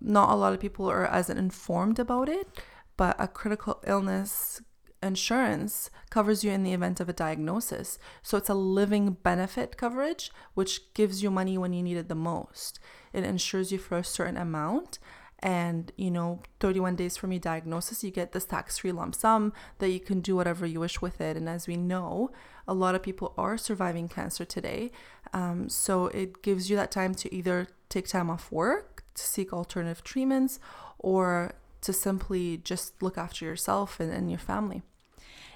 not 0.00 0.30
a 0.30 0.34
lot 0.34 0.52
of 0.52 0.60
people 0.60 0.90
are 0.90 1.06
as 1.06 1.30
informed 1.30 1.98
about 1.98 2.28
it 2.28 2.48
but 2.96 3.16
a 3.18 3.28
critical 3.28 3.82
illness 3.86 4.60
insurance 5.02 5.90
covers 6.10 6.44
you 6.44 6.50
in 6.50 6.62
the 6.62 6.72
event 6.72 7.00
of 7.00 7.08
a 7.08 7.12
diagnosis. 7.12 7.98
So 8.22 8.36
it's 8.36 8.48
a 8.48 8.54
living 8.54 9.16
benefit 9.22 9.76
coverage, 9.76 10.30
which 10.54 10.92
gives 10.94 11.22
you 11.22 11.30
money 11.30 11.58
when 11.58 11.72
you 11.72 11.82
need 11.82 11.96
it 11.96 12.08
the 12.08 12.14
most. 12.14 12.78
It 13.12 13.24
insures 13.24 13.72
you 13.72 13.78
for 13.78 13.98
a 13.98 14.04
certain 14.04 14.36
amount. 14.36 14.98
And, 15.40 15.92
you 15.96 16.10
know, 16.10 16.40
31 16.60 16.96
days 16.96 17.16
from 17.16 17.30
your 17.30 17.40
diagnosis, 17.40 18.02
you 18.02 18.10
get 18.10 18.32
this 18.32 18.46
tax 18.46 18.78
free 18.78 18.92
lump 18.92 19.14
sum 19.14 19.52
that 19.78 19.90
you 19.90 20.00
can 20.00 20.20
do 20.20 20.34
whatever 20.34 20.64
you 20.64 20.80
wish 20.80 21.02
with 21.02 21.20
it. 21.20 21.36
And 21.36 21.48
as 21.48 21.66
we 21.66 21.76
know, 21.76 22.30
a 22.66 22.72
lot 22.72 22.94
of 22.94 23.02
people 23.02 23.34
are 23.36 23.58
surviving 23.58 24.08
cancer 24.08 24.46
today. 24.46 24.90
Um, 25.34 25.68
so 25.68 26.06
it 26.06 26.42
gives 26.42 26.70
you 26.70 26.76
that 26.76 26.90
time 26.90 27.14
to 27.16 27.34
either 27.34 27.68
take 27.90 28.08
time 28.08 28.30
off 28.30 28.50
work 28.50 28.95
to 29.16 29.22
seek 29.22 29.52
alternative 29.52 30.04
treatments 30.04 30.60
or 30.98 31.54
to 31.82 31.92
simply 31.92 32.58
just 32.58 33.02
look 33.02 33.18
after 33.18 33.44
yourself 33.44 34.00
and, 34.00 34.12
and 34.12 34.30
your 34.30 34.38
family. 34.38 34.82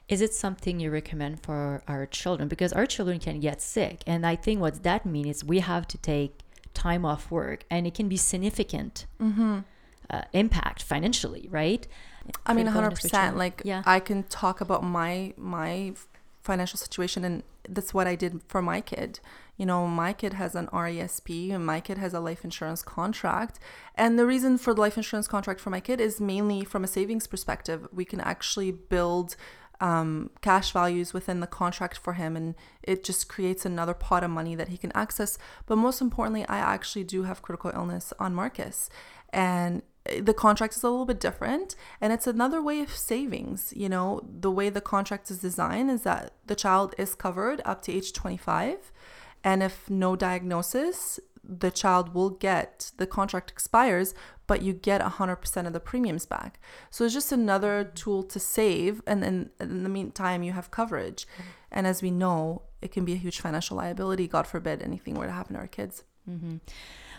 Is 0.08 0.20
it 0.20 0.34
something 0.34 0.80
you 0.80 0.90
recommend 0.90 1.40
for 1.42 1.82
our 1.86 2.04
children? 2.06 2.48
Because 2.48 2.72
our 2.72 2.86
children 2.86 3.20
can 3.20 3.38
get 3.38 3.62
sick. 3.62 4.02
And 4.06 4.26
I 4.26 4.34
think 4.34 4.60
what 4.60 4.82
that 4.82 5.06
means 5.06 5.36
is 5.36 5.44
we 5.44 5.60
have 5.60 5.86
to 5.88 5.98
take 5.98 6.40
time 6.74 7.04
off 7.04 7.30
work 7.30 7.64
and 7.70 7.86
it 7.86 7.94
can 7.94 8.08
be 8.08 8.16
significant 8.16 9.06
mm-hmm. 9.20 9.60
uh, 10.08 10.22
impact 10.32 10.82
financially, 10.82 11.46
right? 11.50 11.86
I 12.44 12.54
mean, 12.54 12.66
100%. 12.66 13.36
Like, 13.36 13.62
yeah. 13.64 13.82
I 13.86 14.00
can 14.00 14.24
talk 14.24 14.60
about 14.60 14.82
my, 14.82 15.32
my 15.36 15.94
financial 16.42 16.78
situation 16.78 17.24
and 17.24 17.42
that's 17.68 17.94
what 17.94 18.06
I 18.06 18.14
did 18.14 18.42
for 18.48 18.62
my 18.62 18.80
kid. 18.80 19.20
You 19.60 19.66
know, 19.66 19.86
my 19.86 20.14
kid 20.14 20.32
has 20.32 20.54
an 20.54 20.68
RESP 20.68 21.52
and 21.52 21.66
my 21.66 21.80
kid 21.80 21.98
has 21.98 22.14
a 22.14 22.18
life 22.18 22.44
insurance 22.44 22.82
contract. 22.82 23.58
And 23.94 24.18
the 24.18 24.24
reason 24.24 24.56
for 24.56 24.72
the 24.72 24.80
life 24.80 24.96
insurance 24.96 25.28
contract 25.28 25.60
for 25.60 25.68
my 25.68 25.80
kid 25.80 26.00
is 26.00 26.18
mainly 26.18 26.64
from 26.64 26.82
a 26.82 26.86
savings 26.86 27.26
perspective. 27.26 27.86
We 27.92 28.06
can 28.06 28.22
actually 28.22 28.70
build 28.70 29.36
um, 29.78 30.30
cash 30.40 30.72
values 30.72 31.12
within 31.12 31.40
the 31.40 31.46
contract 31.46 31.98
for 31.98 32.14
him, 32.14 32.36
and 32.38 32.54
it 32.82 33.04
just 33.04 33.28
creates 33.28 33.66
another 33.66 33.92
pot 33.92 34.24
of 34.24 34.30
money 34.30 34.54
that 34.54 34.68
he 34.68 34.78
can 34.78 34.92
access. 34.94 35.36
But 35.66 35.76
most 35.76 36.00
importantly, 36.00 36.46
I 36.48 36.56
actually 36.56 37.04
do 37.04 37.24
have 37.24 37.42
critical 37.42 37.70
illness 37.74 38.14
on 38.18 38.34
Marcus, 38.34 38.88
and 39.30 39.82
the 40.04 40.34
contract 40.34 40.74
is 40.74 40.82
a 40.82 40.88
little 40.88 41.04
bit 41.04 41.20
different 41.20 41.76
and 42.00 42.10
it's 42.10 42.26
another 42.26 42.62
way 42.62 42.80
of 42.80 42.90
savings 42.90 43.72
you 43.76 43.88
know 43.88 44.20
the 44.24 44.50
way 44.50 44.70
the 44.70 44.80
contract 44.80 45.30
is 45.30 45.38
designed 45.38 45.90
is 45.90 46.02
that 46.02 46.32
the 46.46 46.54
child 46.54 46.94
is 46.96 47.14
covered 47.14 47.60
up 47.66 47.82
to 47.82 47.92
age 47.92 48.12
25 48.12 48.90
and 49.44 49.62
if 49.62 49.88
no 49.88 50.16
diagnosis 50.16 51.20
the 51.42 51.70
child 51.70 52.14
will 52.14 52.30
get 52.30 52.92
the 52.98 53.06
contract 53.06 53.50
expires 53.50 54.14
but 54.46 54.62
you 54.62 54.72
get 54.72 55.00
100% 55.00 55.66
of 55.66 55.72
the 55.72 55.80
premiums 55.80 56.26
back 56.26 56.60
so 56.90 57.04
it's 57.04 57.14
just 57.14 57.32
another 57.32 57.84
tool 57.84 58.22
to 58.22 58.38
save 58.38 59.02
and 59.06 59.22
then 59.22 59.50
in 59.58 59.82
the 59.82 59.88
meantime 59.88 60.42
you 60.42 60.52
have 60.52 60.70
coverage 60.70 61.26
and 61.70 61.86
as 61.86 62.02
we 62.02 62.10
know 62.10 62.62
it 62.82 62.92
can 62.92 63.04
be 63.04 63.14
a 63.14 63.16
huge 63.16 63.40
financial 63.40 63.76
liability 63.76 64.28
god 64.28 64.46
forbid 64.46 64.82
anything 64.82 65.14
were 65.14 65.26
to 65.26 65.32
happen 65.32 65.54
to 65.54 65.60
our 65.60 65.66
kids 65.66 66.04
mm-hmm. 66.28 66.56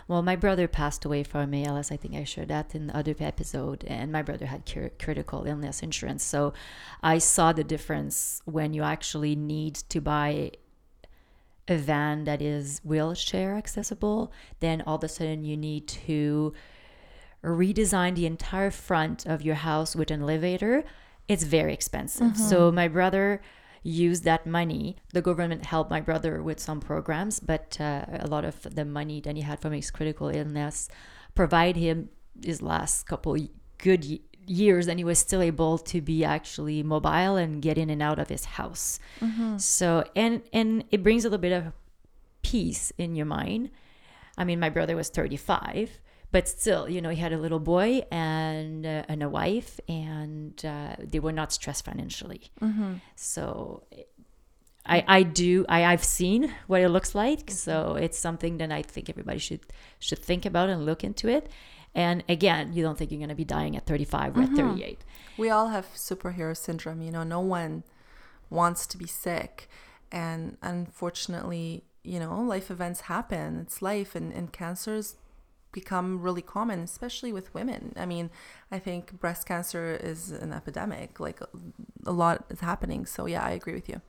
Well, 0.08 0.22
my 0.22 0.36
brother 0.36 0.68
passed 0.68 1.04
away 1.04 1.22
from 1.22 1.54
ALS. 1.54 1.90
I 1.90 1.96
think 1.96 2.14
I 2.14 2.24
shared 2.24 2.48
that 2.48 2.74
in 2.74 2.88
the 2.88 2.96
other 2.96 3.14
episode. 3.20 3.84
And 3.84 4.10
my 4.10 4.22
brother 4.22 4.46
had 4.46 4.66
cur- 4.66 4.90
critical 5.00 5.44
illness 5.44 5.82
insurance. 5.82 6.24
So 6.24 6.52
I 7.02 7.18
saw 7.18 7.52
the 7.52 7.64
difference 7.64 8.42
when 8.44 8.74
you 8.74 8.82
actually 8.82 9.36
need 9.36 9.76
to 9.90 10.00
buy 10.00 10.52
a 11.68 11.76
van 11.76 12.24
that 12.24 12.42
is 12.42 12.80
wheelchair 12.84 13.54
accessible. 13.54 14.32
Then 14.60 14.82
all 14.86 14.96
of 14.96 15.04
a 15.04 15.08
sudden 15.08 15.44
you 15.44 15.56
need 15.56 15.86
to 15.88 16.52
redesign 17.44 18.14
the 18.14 18.26
entire 18.26 18.70
front 18.70 19.26
of 19.26 19.42
your 19.42 19.56
house 19.56 19.96
with 19.96 20.10
an 20.10 20.22
elevator. 20.22 20.84
It's 21.28 21.44
very 21.44 21.72
expensive. 21.72 22.32
Mm-hmm. 22.32 22.42
So 22.42 22.72
my 22.72 22.88
brother 22.88 23.40
used 23.82 24.24
that 24.24 24.46
money. 24.46 24.96
The 25.12 25.22
government 25.22 25.66
helped 25.66 25.90
my 25.90 26.00
brother 26.00 26.42
with 26.42 26.60
some 26.60 26.80
programs, 26.80 27.40
but 27.40 27.76
uh, 27.80 28.04
a 28.10 28.26
lot 28.28 28.44
of 28.44 28.62
the 28.74 28.84
money 28.84 29.20
that 29.20 29.34
he 29.34 29.42
had 29.42 29.60
from 29.60 29.72
his 29.72 29.90
critical 29.90 30.28
illness 30.28 30.88
provide 31.34 31.76
him 31.76 32.10
his 32.44 32.62
last 32.62 33.06
couple 33.06 33.36
good 33.78 34.20
years 34.46 34.88
and 34.88 34.98
he 34.98 35.04
was 35.04 35.18
still 35.18 35.42
able 35.42 35.78
to 35.78 36.00
be 36.00 36.24
actually 36.24 36.82
mobile 36.82 37.36
and 37.36 37.62
get 37.62 37.78
in 37.78 37.90
and 37.90 38.02
out 38.02 38.18
of 38.18 38.28
his 38.28 38.44
house 38.44 38.98
mm-hmm. 39.20 39.56
so 39.58 40.04
and 40.16 40.42
and 40.52 40.84
it 40.90 41.02
brings 41.02 41.24
a 41.24 41.28
little 41.28 41.38
bit 41.38 41.52
of 41.52 41.72
peace 42.42 42.92
in 42.98 43.14
your 43.14 43.26
mind 43.26 43.70
i 44.36 44.44
mean 44.44 44.58
my 44.58 44.68
brother 44.68 44.96
was 44.96 45.08
35 45.08 46.00
but 46.32 46.48
still, 46.48 46.88
you 46.88 47.02
know, 47.02 47.10
he 47.10 47.16
had 47.16 47.34
a 47.34 47.38
little 47.38 47.60
boy 47.60 48.02
and 48.10 48.86
uh, 48.86 49.04
and 49.06 49.22
a 49.22 49.28
wife, 49.28 49.78
and 49.86 50.64
uh, 50.64 50.96
they 50.98 51.20
were 51.20 51.30
not 51.30 51.52
stressed 51.52 51.84
financially. 51.84 52.50
Mm-hmm. 52.60 52.94
So. 53.14 53.84
I, 54.84 55.04
I 55.06 55.22
do 55.22 55.64
I, 55.68 55.84
I've 55.84 56.02
seen 56.02 56.52
what 56.66 56.80
it 56.80 56.88
looks 56.88 57.14
like 57.14 57.46
mm-hmm. 57.46 57.54
so 57.54 57.94
it's 57.94 58.18
something 58.18 58.58
that 58.58 58.72
I 58.72 58.82
think 58.82 59.08
everybody 59.08 59.38
should 59.38 59.60
should 60.00 60.18
think 60.18 60.44
about 60.44 60.70
and 60.70 60.84
look 60.84 61.04
into 61.04 61.28
it 61.28 61.48
and 61.94 62.24
again 62.28 62.72
you 62.72 62.82
don't 62.82 62.96
think 62.96 63.10
you're 63.10 63.18
going 63.18 63.28
to 63.28 63.34
be 63.34 63.44
dying 63.44 63.76
at 63.76 63.86
35 63.86 64.36
or 64.36 64.40
mm-hmm. 64.40 64.58
at 64.58 64.70
38 64.72 64.98
we 65.36 65.50
all 65.50 65.68
have 65.68 65.86
superhero 65.94 66.56
syndrome 66.56 67.02
you 67.02 67.10
know 67.10 67.22
no 67.22 67.40
one 67.40 67.82
wants 68.50 68.86
to 68.86 68.96
be 68.96 69.06
sick 69.06 69.68
and 70.10 70.56
unfortunately 70.62 71.84
you 72.02 72.18
know 72.18 72.40
life 72.40 72.70
events 72.70 73.02
happen 73.02 73.58
it's 73.60 73.82
life 73.82 74.14
and, 74.14 74.32
and 74.32 74.52
cancers 74.52 75.16
become 75.72 76.20
really 76.20 76.42
common, 76.42 76.80
especially 76.80 77.32
with 77.32 77.52
women. 77.54 77.94
I 77.96 78.06
mean, 78.06 78.30
I 78.70 78.78
think 78.78 79.18
breast 79.18 79.46
cancer 79.46 79.98
is 80.00 80.30
an 80.30 80.52
epidemic. 80.52 81.18
Like 81.18 81.40
a 82.06 82.12
lot 82.12 82.44
is 82.50 82.60
happening. 82.60 83.06
So 83.06 83.26
yeah, 83.26 83.42
I 83.42 83.50
agree 83.50 83.74
with 83.74 83.88
you. 83.88 84.00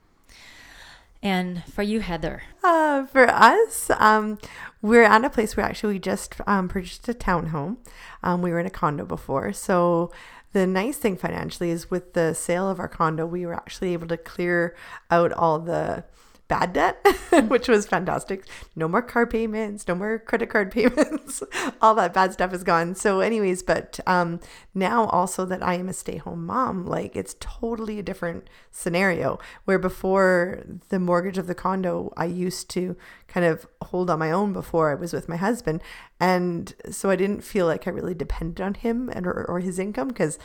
And 1.24 1.64
for 1.64 1.84
you, 1.84 2.02
Heather? 2.02 2.44
Uh, 2.62 3.06
for 3.06 3.30
us, 3.30 3.90
um, 3.98 4.40
we're 4.82 5.04
at 5.04 5.24
a 5.24 5.30
place 5.30 5.56
where 5.56 5.66
actually 5.66 5.94
we 5.94 6.00
just 6.00 6.36
um, 6.46 6.68
purchased 6.68 7.08
a 7.08 7.14
townhome. 7.14 7.78
Um, 8.22 8.42
we 8.42 8.52
were 8.52 8.60
in 8.60 8.66
a 8.66 8.70
condo 8.70 9.06
before. 9.06 9.54
So 9.54 10.12
the 10.52 10.68
nice 10.68 10.98
thing 10.98 11.16
financially 11.16 11.70
is 11.70 11.90
with 11.90 12.12
the 12.12 12.34
sale 12.34 12.70
of 12.70 12.78
our 12.78 12.90
condo, 12.90 13.26
we 13.26 13.46
were 13.46 13.54
actually 13.54 13.94
able 13.94 14.08
to 14.08 14.18
clear 14.18 14.76
out 15.10 15.32
all 15.32 15.60
the 15.60 16.04
bad 16.48 16.74
debt, 16.74 17.06
which 17.48 17.68
was 17.68 17.86
fantastic. 17.86 18.46
No 18.76 18.88
more 18.88 19.02
car 19.02 19.26
payments, 19.26 19.88
no 19.88 19.96
more 19.96 20.20
credit 20.20 20.50
card 20.50 20.72
payments. 20.78 21.44
All 21.82 21.96
that 21.96 22.14
bad 22.14 22.34
stuff 22.34 22.54
is 22.54 22.64
gone. 22.64 22.96
So, 22.96 23.20
anyways, 23.20 23.64
but 23.64 24.00
um, 24.06 24.40
now 24.74 25.06
also 25.06 25.46
that 25.46 25.64
I 25.64 25.76
am 25.76 25.90
a 25.90 25.94
stay 25.94 26.18
home 26.18 26.46
mom, 26.46 26.86
like 26.86 27.16
it's 27.16 27.36
totally 27.40 28.00
a 28.00 28.04
different 28.04 28.50
scenario 28.72 29.40
where 29.66 29.80
before 29.80 30.64
the 30.90 31.00
mortgage 31.00 31.38
of 31.38 31.48
the 31.48 31.56
condo, 31.56 32.14
I 32.18 32.26
used 32.26 32.70
to 32.72 32.96
kind 33.28 33.46
of 33.46 33.66
hold 33.82 34.10
on 34.10 34.20
my 34.20 34.32
own 34.32 34.54
before 34.54 34.92
I 34.92 34.96
was 34.96 35.12
with 35.12 35.28
my 35.28 35.38
husband. 35.38 35.82
And 36.20 36.74
so 36.92 37.10
I 37.10 37.16
didn't 37.16 37.42
feel 37.42 37.66
like 37.66 37.88
I 37.88 37.92
really 37.92 38.14
depended 38.14 38.62
on 38.62 38.76
him 38.76 39.10
and 39.10 39.26
or, 39.26 39.46
or 39.46 39.60
his 39.60 39.80
income 39.80 40.10
because 40.10 40.38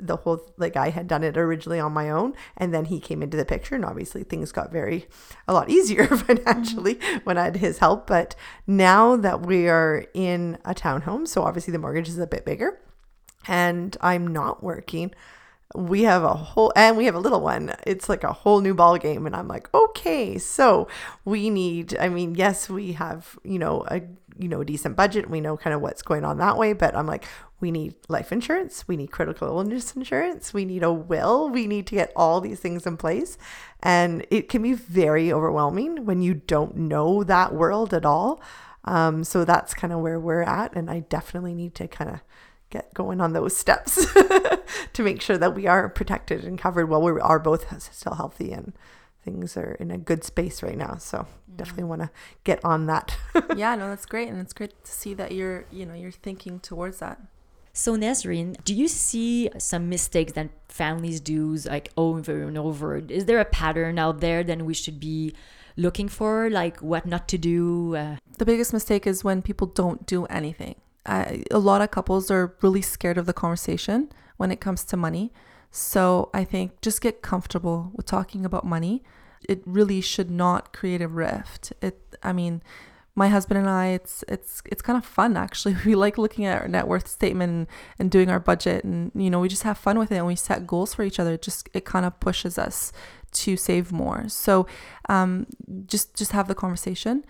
the 0.00 0.16
whole 0.16 0.50
like 0.56 0.76
I 0.76 0.90
had 0.90 1.06
done 1.06 1.24
it 1.24 1.36
originally 1.36 1.80
on 1.80 1.92
my 1.92 2.10
own 2.10 2.34
and 2.56 2.72
then 2.72 2.86
he 2.86 3.00
came 3.00 3.22
into 3.22 3.36
the 3.36 3.44
picture 3.44 3.74
and 3.74 3.84
obviously 3.84 4.22
things 4.22 4.52
got 4.52 4.72
very 4.72 5.06
a 5.46 5.52
lot 5.52 5.70
easier 5.70 6.06
financially 6.16 6.96
mm-hmm. 6.96 7.18
when 7.24 7.38
I 7.38 7.44
had 7.44 7.56
his 7.56 7.78
help 7.78 8.06
but 8.06 8.34
now 8.66 9.16
that 9.16 9.46
we 9.46 9.68
are 9.68 10.06
in 10.14 10.58
a 10.64 10.74
townhome 10.74 11.26
so 11.26 11.42
obviously 11.42 11.72
the 11.72 11.78
mortgage 11.78 12.08
is 12.08 12.18
a 12.18 12.26
bit 12.26 12.44
bigger 12.44 12.80
and 13.46 13.96
I'm 14.00 14.26
not 14.26 14.62
working 14.62 15.12
we 15.74 16.02
have 16.02 16.24
a 16.24 16.32
whole 16.32 16.72
and 16.74 16.96
we 16.96 17.04
have 17.04 17.14
a 17.14 17.18
little 17.18 17.40
one 17.40 17.74
it's 17.86 18.08
like 18.08 18.24
a 18.24 18.32
whole 18.32 18.60
new 18.60 18.74
ball 18.74 18.96
game 18.96 19.26
and 19.26 19.36
i'm 19.36 19.48
like 19.48 19.72
okay 19.74 20.38
so 20.38 20.88
we 21.26 21.50
need 21.50 21.96
i 21.98 22.08
mean 22.08 22.34
yes 22.34 22.70
we 22.70 22.92
have 22.92 23.38
you 23.44 23.58
know 23.58 23.84
a 23.90 24.00
you 24.38 24.48
know 24.48 24.60
a 24.60 24.64
decent 24.64 24.96
budget 24.96 25.28
we 25.28 25.40
know 25.40 25.56
kind 25.56 25.74
of 25.74 25.80
what's 25.80 26.02
going 26.02 26.24
on 26.24 26.38
that 26.38 26.56
way 26.56 26.72
but 26.72 26.94
i'm 26.96 27.06
like 27.06 27.26
we 27.60 27.70
need 27.70 27.94
life 28.08 28.30
insurance, 28.30 28.86
we 28.86 28.96
need 28.96 29.10
critical 29.10 29.48
illness 29.48 29.96
insurance, 29.96 30.54
we 30.54 30.64
need 30.64 30.82
a 30.82 30.92
will, 30.92 31.48
we 31.48 31.66
need 31.66 31.86
to 31.88 31.96
get 31.96 32.12
all 32.14 32.40
these 32.40 32.60
things 32.60 32.86
in 32.86 32.96
place. 32.96 33.36
And 33.82 34.24
it 34.30 34.48
can 34.48 34.62
be 34.62 34.74
very 34.74 35.32
overwhelming 35.32 36.04
when 36.04 36.22
you 36.22 36.34
don't 36.34 36.76
know 36.76 37.24
that 37.24 37.54
world 37.54 37.92
at 37.92 38.06
all. 38.06 38.40
Um, 38.84 39.24
so 39.24 39.44
that's 39.44 39.74
kind 39.74 39.92
of 39.92 40.00
where 40.00 40.20
we're 40.20 40.42
at. 40.42 40.74
And 40.74 40.88
I 40.88 41.00
definitely 41.00 41.54
need 41.54 41.74
to 41.76 41.88
kind 41.88 42.10
of 42.10 42.20
get 42.70 42.94
going 42.94 43.20
on 43.20 43.32
those 43.32 43.56
steps 43.56 44.06
to 44.92 45.02
make 45.02 45.20
sure 45.20 45.38
that 45.38 45.54
we 45.54 45.66
are 45.66 45.88
protected 45.88 46.44
and 46.44 46.58
covered 46.58 46.88
while 46.88 47.02
we 47.02 47.20
are 47.20 47.40
both 47.40 47.82
still 47.92 48.14
healthy 48.14 48.52
and 48.52 48.72
things 49.28 49.56
are 49.56 49.76
in 49.80 49.90
a 49.90 49.98
good 49.98 50.24
space 50.24 50.62
right 50.62 50.76
now. 50.76 50.96
So 50.96 51.18
mm-hmm. 51.18 51.56
definitely 51.56 51.84
want 51.84 52.02
to 52.02 52.10
get 52.44 52.64
on 52.64 52.86
that. 52.86 53.16
yeah, 53.56 53.74
no, 53.74 53.88
that's 53.88 54.06
great. 54.06 54.28
And 54.28 54.40
it's 54.40 54.52
great 54.52 54.72
to 54.84 54.90
see 54.90 55.14
that 55.14 55.32
you're, 55.32 55.64
you 55.70 55.84
know, 55.86 55.94
you're 55.94 56.10
thinking 56.10 56.60
towards 56.60 56.98
that. 56.98 57.20
So, 57.72 57.96
Nesrine, 57.96 58.56
do 58.64 58.74
you 58.74 58.88
see 58.88 59.50
some 59.58 59.88
mistakes 59.88 60.32
that 60.32 60.48
families 60.68 61.20
do 61.20 61.54
like 61.66 61.90
over 61.96 62.42
and 62.42 62.58
over? 62.58 62.96
Is 62.96 63.26
there 63.26 63.38
a 63.38 63.44
pattern 63.44 64.00
out 64.00 64.20
there 64.20 64.42
that 64.42 64.62
we 64.62 64.74
should 64.74 64.98
be 64.98 65.34
looking 65.76 66.08
for, 66.08 66.50
like 66.50 66.78
what 66.78 67.06
not 67.06 67.28
to 67.28 67.38
do? 67.38 67.94
Uh, 67.94 68.16
the 68.38 68.44
biggest 68.44 68.72
mistake 68.72 69.06
is 69.06 69.22
when 69.22 69.42
people 69.42 69.68
don't 69.68 70.06
do 70.06 70.26
anything. 70.26 70.74
Uh, 71.06 71.36
a 71.52 71.58
lot 71.58 71.80
of 71.80 71.92
couples 71.92 72.32
are 72.32 72.56
really 72.62 72.82
scared 72.82 73.16
of 73.16 73.26
the 73.26 73.32
conversation 73.32 74.10
when 74.38 74.50
it 74.50 74.60
comes 74.60 74.82
to 74.84 74.96
money. 74.96 75.32
So, 75.70 76.30
I 76.32 76.44
think 76.44 76.80
just 76.80 77.00
get 77.00 77.22
comfortable 77.22 77.90
with 77.94 78.06
talking 78.06 78.44
about 78.44 78.64
money. 78.64 79.02
It 79.48 79.62
really 79.66 80.00
should 80.00 80.30
not 80.30 80.72
create 80.72 81.00
a 81.02 81.08
rift. 81.08 81.72
It, 81.80 82.16
I 82.22 82.32
mean, 82.32 82.62
my 83.18 83.28
husband 83.28 83.58
and 83.58 83.68
I, 83.68 83.88
it's 83.88 84.24
it's 84.28 84.62
it's 84.64 84.80
kind 84.80 84.96
of 84.96 85.04
fun 85.04 85.36
actually. 85.36 85.76
We 85.84 85.94
like 85.94 86.16
looking 86.16 86.46
at 86.46 86.62
our 86.62 86.68
net 86.68 86.86
worth 86.86 87.08
statement 87.08 87.50
and, 87.50 87.66
and 87.98 88.10
doing 88.10 88.30
our 88.30 88.40
budget, 88.40 88.84
and 88.84 89.10
you 89.14 89.28
know 89.28 89.40
we 89.40 89.48
just 89.48 89.64
have 89.64 89.76
fun 89.76 89.98
with 89.98 90.12
it, 90.12 90.16
and 90.16 90.26
we 90.26 90.36
set 90.36 90.66
goals 90.66 90.94
for 90.94 91.02
each 91.02 91.18
other. 91.18 91.34
It 91.34 91.42
just 91.42 91.68
it 91.74 91.84
kind 91.84 92.06
of 92.06 92.18
pushes 92.20 92.56
us 92.58 92.92
to 93.32 93.56
save 93.56 93.92
more. 93.92 94.28
So 94.28 94.66
um, 95.08 95.46
just 95.86 96.14
just 96.14 96.32
have 96.32 96.48
the 96.48 96.54
conversation, 96.54 97.24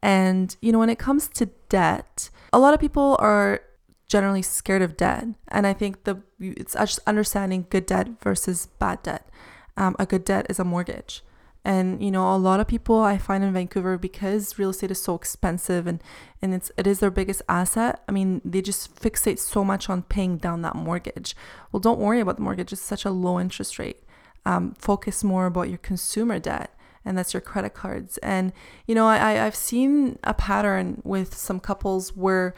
and 0.00 0.56
you 0.62 0.70
know 0.72 0.78
when 0.78 0.88
it 0.90 0.98
comes 0.98 1.28
to 1.28 1.46
debt, 1.68 2.30
a 2.52 2.58
lot 2.58 2.72
of 2.72 2.80
people 2.80 3.16
are 3.18 3.62
generally 4.08 4.42
scared 4.42 4.82
of 4.82 4.96
debt, 4.96 5.26
and 5.48 5.66
I 5.66 5.72
think 5.72 6.04
the 6.04 6.22
it's 6.38 6.74
just 6.74 7.00
understanding 7.06 7.66
good 7.70 7.86
debt 7.86 8.08
versus 8.20 8.66
bad 8.78 9.02
debt. 9.02 9.28
Um, 9.76 9.96
a 9.98 10.06
good 10.06 10.24
debt 10.24 10.46
is 10.50 10.58
a 10.58 10.64
mortgage. 10.64 11.22
And 11.64 12.02
you 12.02 12.10
know 12.10 12.34
a 12.34 12.36
lot 12.36 12.58
of 12.58 12.66
people 12.66 12.98
i 13.00 13.16
find 13.16 13.44
in 13.44 13.52
vancouver 13.52 13.96
because 13.96 14.58
real 14.58 14.70
estate 14.70 14.90
is 14.90 15.00
so 15.00 15.14
expensive 15.14 15.86
and 15.86 16.02
and 16.40 16.52
it's 16.52 16.72
it 16.76 16.88
is 16.88 16.98
their 16.98 17.10
biggest 17.10 17.40
asset 17.48 18.02
i 18.08 18.12
mean 18.12 18.40
they 18.44 18.60
just 18.60 18.96
fixate 18.96 19.38
so 19.38 19.62
much 19.62 19.88
on 19.88 20.02
paying 20.02 20.38
down 20.38 20.62
that 20.62 20.74
mortgage. 20.74 21.36
Well 21.70 21.78
don't 21.78 22.00
worry 22.00 22.18
about 22.18 22.36
the 22.36 22.42
mortgage. 22.42 22.72
It's 22.72 22.82
such 22.82 23.04
a 23.04 23.12
low 23.12 23.38
interest 23.38 23.78
rate. 23.78 24.00
Um, 24.44 24.74
focus 24.76 25.22
more 25.22 25.46
about 25.46 25.68
your 25.68 25.78
consumer 25.78 26.40
debt 26.40 26.74
and 27.04 27.16
that's 27.16 27.32
your 27.32 27.40
credit 27.40 27.74
cards. 27.74 28.18
And 28.18 28.52
you 28.88 28.96
know 28.96 29.06
I, 29.06 29.46
i've 29.46 29.54
seen 29.54 30.18
a 30.24 30.34
pattern 30.34 31.00
with 31.04 31.36
some 31.36 31.60
couples 31.60 32.16
where 32.16 32.54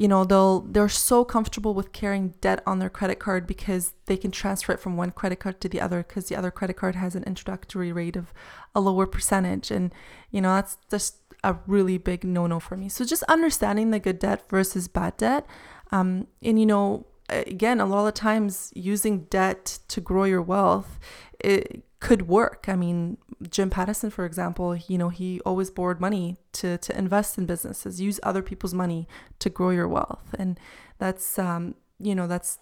you 0.00 0.08
know 0.08 0.24
they'll 0.24 0.60
they're 0.60 0.88
so 0.88 1.26
comfortable 1.26 1.74
with 1.74 1.92
carrying 1.92 2.30
debt 2.40 2.62
on 2.66 2.78
their 2.78 2.88
credit 2.88 3.18
card 3.18 3.46
because 3.46 3.92
they 4.06 4.16
can 4.16 4.30
transfer 4.30 4.72
it 4.72 4.80
from 4.80 4.96
one 4.96 5.10
credit 5.10 5.40
card 5.40 5.60
to 5.60 5.68
the 5.68 5.78
other 5.78 6.02
because 6.02 6.28
the 6.28 6.34
other 6.34 6.50
credit 6.50 6.78
card 6.78 6.96
has 6.96 7.14
an 7.14 7.22
introductory 7.24 7.92
rate 7.92 8.16
of 8.16 8.32
a 8.74 8.80
lower 8.80 9.06
percentage. 9.06 9.70
And 9.70 9.92
you 10.30 10.40
know 10.40 10.54
that's 10.54 10.78
just 10.90 11.16
a 11.44 11.56
really 11.66 11.98
big 11.98 12.24
no-no 12.24 12.60
for 12.60 12.78
me. 12.78 12.88
So 12.88 13.04
just 13.04 13.22
understanding 13.24 13.90
the 13.90 13.98
good 13.98 14.18
debt 14.18 14.48
versus 14.48 14.88
bad 14.88 15.18
debt 15.18 15.46
um, 15.92 16.26
and 16.42 16.58
you 16.58 16.64
know 16.64 17.06
again 17.28 17.78
a 17.78 17.84
lot 17.84 18.06
of 18.06 18.14
times 18.14 18.72
using 18.74 19.24
debt 19.24 19.80
to 19.88 20.00
grow 20.00 20.24
your 20.24 20.42
wealth 20.42 20.98
it 21.40 21.84
could 22.00 22.28
work. 22.28 22.64
I 22.66 22.76
mean, 22.76 23.18
Jim 23.48 23.70
Pattison, 23.70 24.10
for 24.10 24.24
example, 24.24 24.74
you 24.74 24.98
know, 24.98 25.10
he 25.10 25.40
always 25.46 25.70
borrowed 25.70 26.00
money 26.00 26.38
to 26.52 26.78
to 26.78 26.98
invest 26.98 27.38
in 27.38 27.46
businesses, 27.46 28.00
use 28.00 28.18
other 28.22 28.42
people's 28.42 28.74
money 28.74 29.06
to 29.38 29.50
grow 29.50 29.70
your 29.70 29.88
wealth, 29.88 30.34
and 30.38 30.58
that's 30.98 31.38
um, 31.38 31.74
you 31.98 32.14
know, 32.14 32.26
that's 32.26 32.58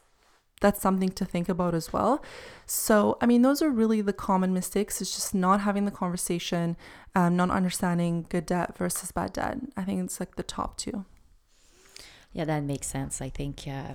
that's 0.61 0.81
something 0.81 1.11
to 1.11 1.25
think 1.25 1.49
about 1.49 1.75
as 1.75 1.93
well. 1.93 2.23
So, 2.67 3.17
I 3.21 3.27
mean, 3.27 3.43
those 3.43 3.63
are 3.63 3.71
really 3.71 4.01
the 4.01 4.13
common 4.13 4.53
mistakes. 4.53 5.01
It's 5.01 5.15
just 5.15 5.35
not 5.35 5.61
having 5.61 5.85
the 5.85 5.93
conversation, 5.93 6.77
um, 7.15 7.37
not 7.37 7.51
understanding 7.51 8.27
good 8.29 8.47
debt 8.47 8.77
versus 8.77 9.13
bad 9.13 9.35
debt. 9.35 9.59
I 9.77 9.85
think 9.85 10.03
it's 10.03 10.19
like 10.19 10.35
the 10.35 10.43
top 10.43 10.77
two. 10.77 11.05
Yeah, 12.33 12.45
that 12.45 12.65
makes 12.65 12.89
sense. 12.89 13.23
I 13.23 13.29
think 13.29 13.67
uh, 13.69 13.95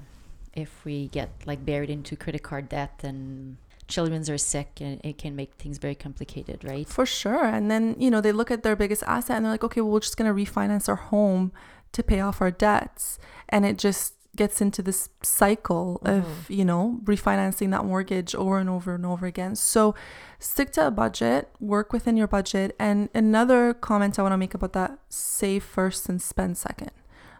if 0.53 0.85
we 0.85 1.09
get 1.09 1.29
like 1.45 1.65
buried 1.65 1.89
into 1.89 2.15
credit 2.15 2.43
card 2.43 2.69
debt 2.69 3.01
and 3.03 3.57
children 3.87 4.23
are 4.29 4.37
sick 4.37 4.79
and 4.81 5.01
it 5.03 5.17
can 5.17 5.35
make 5.35 5.53
things 5.55 5.77
very 5.77 5.95
complicated, 5.95 6.63
right? 6.63 6.87
For 6.87 7.05
sure. 7.05 7.45
And 7.45 7.69
then, 7.69 7.95
you 7.99 8.09
know, 8.09 8.21
they 8.21 8.31
look 8.31 8.51
at 8.51 8.63
their 8.63 8.75
biggest 8.75 9.03
asset 9.03 9.37
and 9.37 9.45
they're 9.45 9.51
like, 9.51 9.63
okay, 9.63 9.81
well, 9.81 9.91
we're 9.91 9.99
just 9.99 10.17
going 10.17 10.33
to 10.33 10.51
refinance 10.51 10.87
our 10.87 10.95
home 10.95 11.51
to 11.91 12.03
pay 12.03 12.19
off 12.19 12.41
our 12.41 12.51
debts. 12.51 13.19
And 13.49 13.65
it 13.65 13.77
just 13.77 14.13
gets 14.35 14.61
into 14.61 14.81
this 14.81 15.09
cycle 15.21 16.01
mm-hmm. 16.03 16.19
of, 16.19 16.49
you 16.49 16.65
know, 16.65 16.99
refinancing 17.03 17.71
that 17.71 17.85
mortgage 17.85 18.33
over 18.33 18.57
and 18.57 18.69
over 18.69 18.95
and 18.95 19.05
over 19.05 19.25
again. 19.25 19.55
So 19.55 19.93
stick 20.39 20.71
to 20.71 20.87
a 20.87 20.91
budget, 20.91 21.49
work 21.59 21.93
within 21.93 22.17
your 22.17 22.27
budget. 22.27 22.75
And 22.79 23.09
another 23.13 23.73
comment 23.73 24.17
I 24.17 24.23
want 24.23 24.33
to 24.33 24.37
make 24.37 24.53
about 24.53 24.73
that 24.73 24.97
save 25.09 25.63
first 25.63 26.09
and 26.09 26.21
spend 26.21 26.57
second. 26.57 26.91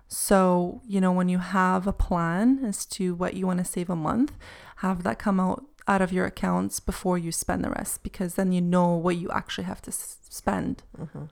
So, 0.08 0.82
you 0.88 1.01
know, 1.01 1.12
when 1.12 1.29
you 1.29 1.39
have 1.39 1.88
a 1.88 1.93
plan 1.93 2.63
as 2.63 2.86
to 2.88 3.15
what 3.15 3.34
you 3.34 3.47
want 3.47 3.58
to 3.60 3.65
save 3.65 3.89
a 3.89 3.95
month, 3.95 4.34
have 4.77 5.01
that 5.03 5.17
come 5.17 5.39
out 5.39 5.65
out 5.88 6.02
of 6.02 6.13
your 6.13 6.26
accounts 6.26 6.80
before 6.80 7.17
you 7.17 7.32
spend 7.32 7.63
the 7.63 7.69
rest 7.69 8.04
because 8.04 8.36
then 8.36 8.52
you 8.52 8.62
know 8.62 8.96
what 8.96 9.17
you 9.17 9.30
actually 9.32 9.65
have 9.65 9.82
to 9.82 9.91
s- 9.91 10.17
spend. 10.30 10.84
Mm-hmm. 10.98 11.26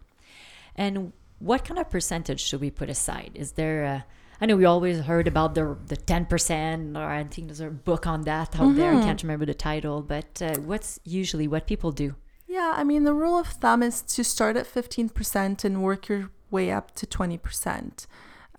And 0.75 1.13
what 1.39 1.65
kind 1.65 1.79
of 1.79 1.89
percentage 1.89 2.41
should 2.41 2.61
we 2.61 2.69
put 2.69 2.89
aside? 2.89 3.31
Is 3.35 3.53
there 3.53 3.83
a 3.83 4.05
I 4.41 4.47
know 4.47 4.55
we 4.55 4.65
always 4.65 5.01
heard 5.01 5.27
about 5.27 5.53
the 5.53 5.77
the 5.87 5.95
ten 5.95 6.25
percent, 6.25 6.97
or 6.97 7.03
I 7.03 7.23
think 7.25 7.47
there's 7.47 7.59
a 7.59 7.69
book 7.69 8.07
on 8.07 8.23
that 8.23 8.55
out 8.55 8.61
mm-hmm. 8.61 8.77
there. 8.77 8.91
I 8.91 8.95
mm-hmm. 8.95 9.05
can't 9.05 9.21
remember 9.21 9.45
the 9.45 9.53
title, 9.53 10.01
but 10.01 10.41
uh, 10.41 10.55
what's 10.55 10.99
usually 11.05 11.47
what 11.47 11.67
people 11.67 11.91
do? 11.91 12.15
Yeah, 12.47 12.73
I 12.75 12.83
mean 12.83 13.03
the 13.03 13.13
rule 13.13 13.37
of 13.37 13.47
thumb 13.47 13.83
is 13.83 14.01
to 14.01 14.23
start 14.23 14.57
at 14.57 14.65
fifteen 14.65 15.09
percent 15.09 15.63
and 15.63 15.83
work 15.83 16.09
your 16.09 16.31
way 16.49 16.71
up 16.71 16.95
to 16.95 17.05
twenty 17.05 17.37
percent. 17.37 18.07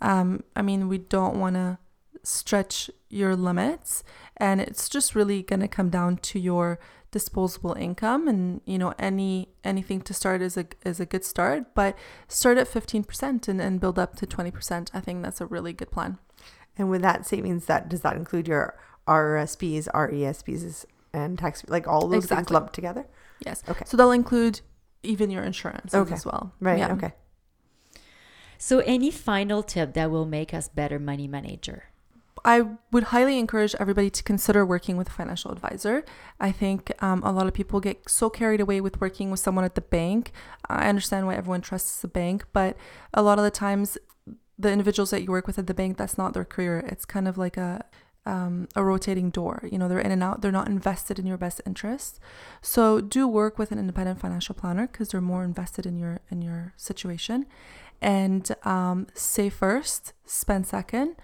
Um, 0.01 0.45
I 0.55 0.63
mean 0.63 0.89
we 0.89 0.99
don't 0.99 1.41
want 1.41 1.57
to 1.57 1.79
stretch 2.25 2.91
your 3.09 3.35
limits 3.35 4.05
and 4.37 4.61
it's 4.61 4.89
just 4.89 5.15
really 5.15 5.43
going 5.43 5.61
to 5.61 5.69
come 5.69 5.91
down 5.91 6.17
to 6.19 6.39
your 6.39 6.79
disposable 7.11 7.75
income 7.75 8.27
and 8.29 8.61
you 8.65 8.79
know 8.79 8.95
any 8.99 9.49
anything 9.65 10.01
to 10.01 10.15
start 10.15 10.41
is 10.41 10.57
a 10.57 10.65
is 10.85 10.99
a 11.01 11.05
good 11.05 11.25
start 11.25 11.75
but 11.75 11.97
start 12.29 12.57
at 12.57 12.67
15% 12.67 13.49
and, 13.49 13.61
and 13.61 13.81
build 13.81 13.99
up 13.99 14.17
to 14.17 14.27
20% 14.27 14.91
i 14.95 15.01
think 15.01 15.23
that's 15.23 15.41
a 15.41 15.47
really 15.47 15.73
good 15.73 15.91
plan 15.91 16.19
And 16.79 16.89
with 16.89 17.03
that 17.03 17.27
savings, 17.27 17.67
that 17.67 17.89
does 17.91 18.01
that 18.01 18.17
include 18.17 18.49
your 18.49 18.79
rsps 19.07 19.89
RESPs, 19.93 20.87
and 21.13 21.39
tax 21.39 21.65
like 21.69 21.87
all 21.87 22.09
those 22.09 22.27
things 22.27 22.51
lumped 22.51 22.73
together? 22.73 23.05
yes 23.45 23.63
Okay. 23.69 23.85
so 23.85 23.97
they'll 23.97 24.13
include 24.13 24.61
even 25.03 25.31
your 25.31 25.43
insurance 25.43 25.93
Okay. 25.95 26.15
as 26.15 26.25
well 26.25 26.53
Right. 26.61 26.79
Yeah. 26.79 26.93
Okay. 26.93 27.13
So, 28.59 28.79
any 28.79 29.11
final 29.11 29.65
tip 29.65 29.95
that 29.95 30.09
will 30.13 30.25
make 30.25 30.55
us 30.55 30.69
better 30.69 31.01
money 31.01 31.27
manager? 31.27 31.83
I 32.45 32.65
would 32.91 33.05
highly 33.05 33.39
encourage 33.39 33.75
everybody 33.79 34.11
to 34.11 34.23
consider 34.23 34.67
working 34.67 34.97
with 34.97 35.09
a 35.09 35.13
financial 35.13 35.53
advisor. 35.53 36.05
I 36.41 36.51
think 36.51 36.93
um, 37.03 37.23
a 37.23 37.33
lot 37.33 37.47
of 37.47 37.55
people 37.55 37.79
get 37.81 38.09
so 38.09 38.31
carried 38.31 38.61
away 38.61 38.81
with 38.81 39.01
working 39.01 39.31
with 39.31 39.41
someone 39.41 39.65
at 39.65 39.75
the 39.75 39.81
bank. 39.81 40.33
I 40.69 40.89
understand 40.89 41.27
why 41.27 41.37
everyone 41.37 41.61
trusts 41.61 42.01
the 42.01 42.09
bank, 42.09 42.47
but 42.53 42.77
a 43.15 43.23
lot 43.23 43.39
of 43.39 43.45
the 43.45 43.51
times, 43.51 43.97
the 44.59 44.71
individuals 44.71 45.11
that 45.11 45.23
you 45.23 45.31
work 45.31 45.47
with 45.47 45.59
at 45.59 45.67
the 45.67 45.75
bank, 45.75 45.99
that's 45.99 46.19
not 46.19 46.35
their 46.35 46.45
career. 46.45 46.81
It's 46.89 47.05
kind 47.05 47.29
of 47.29 47.39
like 47.39 47.57
a 47.57 47.85
um, 48.25 48.69
a 48.77 48.85
rotating 48.85 49.31
door. 49.31 49.69
You 49.71 49.79
know, 49.79 49.89
they're 49.89 49.99
in 49.99 50.13
and 50.13 50.23
out. 50.23 50.43
They're 50.43 50.53
not 50.53 50.69
invested 50.69 51.19
in 51.19 51.27
your 51.27 51.37
best 51.37 51.61
interest. 51.67 52.21
So 52.61 53.01
do 53.01 53.27
work 53.27 53.59
with 53.59 53.73
an 53.73 53.79
independent 53.79 54.21
financial 54.21 54.55
planner 54.55 54.87
because 54.87 55.09
they're 55.09 55.21
more 55.21 55.45
invested 55.45 55.87
in 55.87 55.97
your 55.97 56.21
in 56.31 56.43
your 56.43 56.75
situation. 56.77 57.47
And 58.01 58.51
um, 58.65 59.07
save 59.15 59.55
first, 59.55 60.13
spend 60.25 60.67
second. 60.67 61.17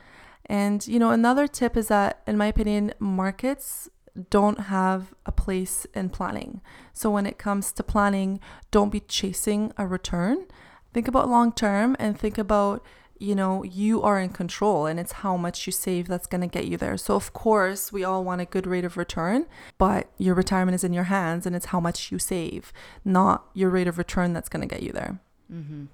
And 0.46 0.86
you 0.86 0.98
know, 0.98 1.10
another 1.10 1.46
tip 1.46 1.76
is 1.76 1.88
that, 1.88 2.22
in 2.26 2.36
my 2.36 2.46
opinion, 2.46 2.94
markets 2.98 3.88
don't 4.30 4.60
have 4.60 5.14
a 5.26 5.32
place 5.32 5.86
in 5.94 6.10
planning. 6.10 6.60
So 6.92 7.10
when 7.10 7.26
it 7.26 7.38
comes 7.38 7.72
to 7.72 7.82
planning, 7.82 8.40
don't 8.70 8.90
be 8.90 9.00
chasing 9.00 9.72
a 9.76 9.86
return. 9.86 10.46
Think 10.92 11.06
about 11.06 11.28
long 11.28 11.52
term 11.52 11.96
and 11.98 12.18
think 12.18 12.38
about 12.38 12.84
you 13.20 13.34
know 13.34 13.64
you 13.64 14.00
are 14.02 14.20
in 14.20 14.28
control 14.28 14.86
and 14.86 15.00
it's 15.00 15.10
how 15.10 15.36
much 15.36 15.66
you 15.66 15.72
save 15.72 16.06
that's 16.06 16.28
going 16.28 16.40
to 16.40 16.46
get 16.46 16.66
you 16.66 16.76
there 16.76 16.96
so 16.96 17.16
of 17.16 17.32
course 17.32 17.92
we 17.92 18.04
all 18.04 18.22
want 18.22 18.40
a 18.40 18.44
good 18.44 18.64
rate 18.64 18.84
of 18.84 18.96
return 18.96 19.44
but 19.76 20.08
your 20.18 20.36
retirement 20.36 20.76
is 20.76 20.84
in 20.84 20.92
your 20.92 21.04
hands 21.04 21.44
and 21.44 21.56
it's 21.56 21.66
how 21.66 21.80
much 21.80 22.12
you 22.12 22.18
save 22.20 22.72
not 23.04 23.48
your 23.54 23.70
rate 23.70 23.88
of 23.88 23.98
return 23.98 24.32
that's 24.32 24.48
going 24.48 24.60
to 24.60 24.72
get 24.72 24.84
you 24.84 24.92
there 24.92 25.18
Mm-hmm. 25.52 25.84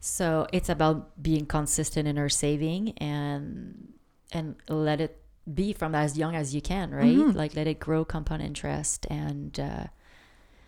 So 0.00 0.46
it's 0.52 0.68
about 0.68 1.20
being 1.22 1.46
consistent 1.46 2.06
in 2.08 2.18
our 2.18 2.28
saving 2.28 2.92
and 2.98 3.94
and 4.32 4.54
let 4.68 5.00
it 5.00 5.20
be 5.52 5.72
from 5.72 5.94
as 5.94 6.16
young 6.18 6.36
as 6.36 6.54
you 6.54 6.60
can, 6.60 6.90
right? 6.92 7.16
Mhm. 7.16 7.34
Like 7.34 7.54
let 7.56 7.66
it 7.66 7.80
grow 7.80 8.04
compound 8.04 8.42
interest 8.42 9.06
and 9.10 9.58
uh, 9.58 9.84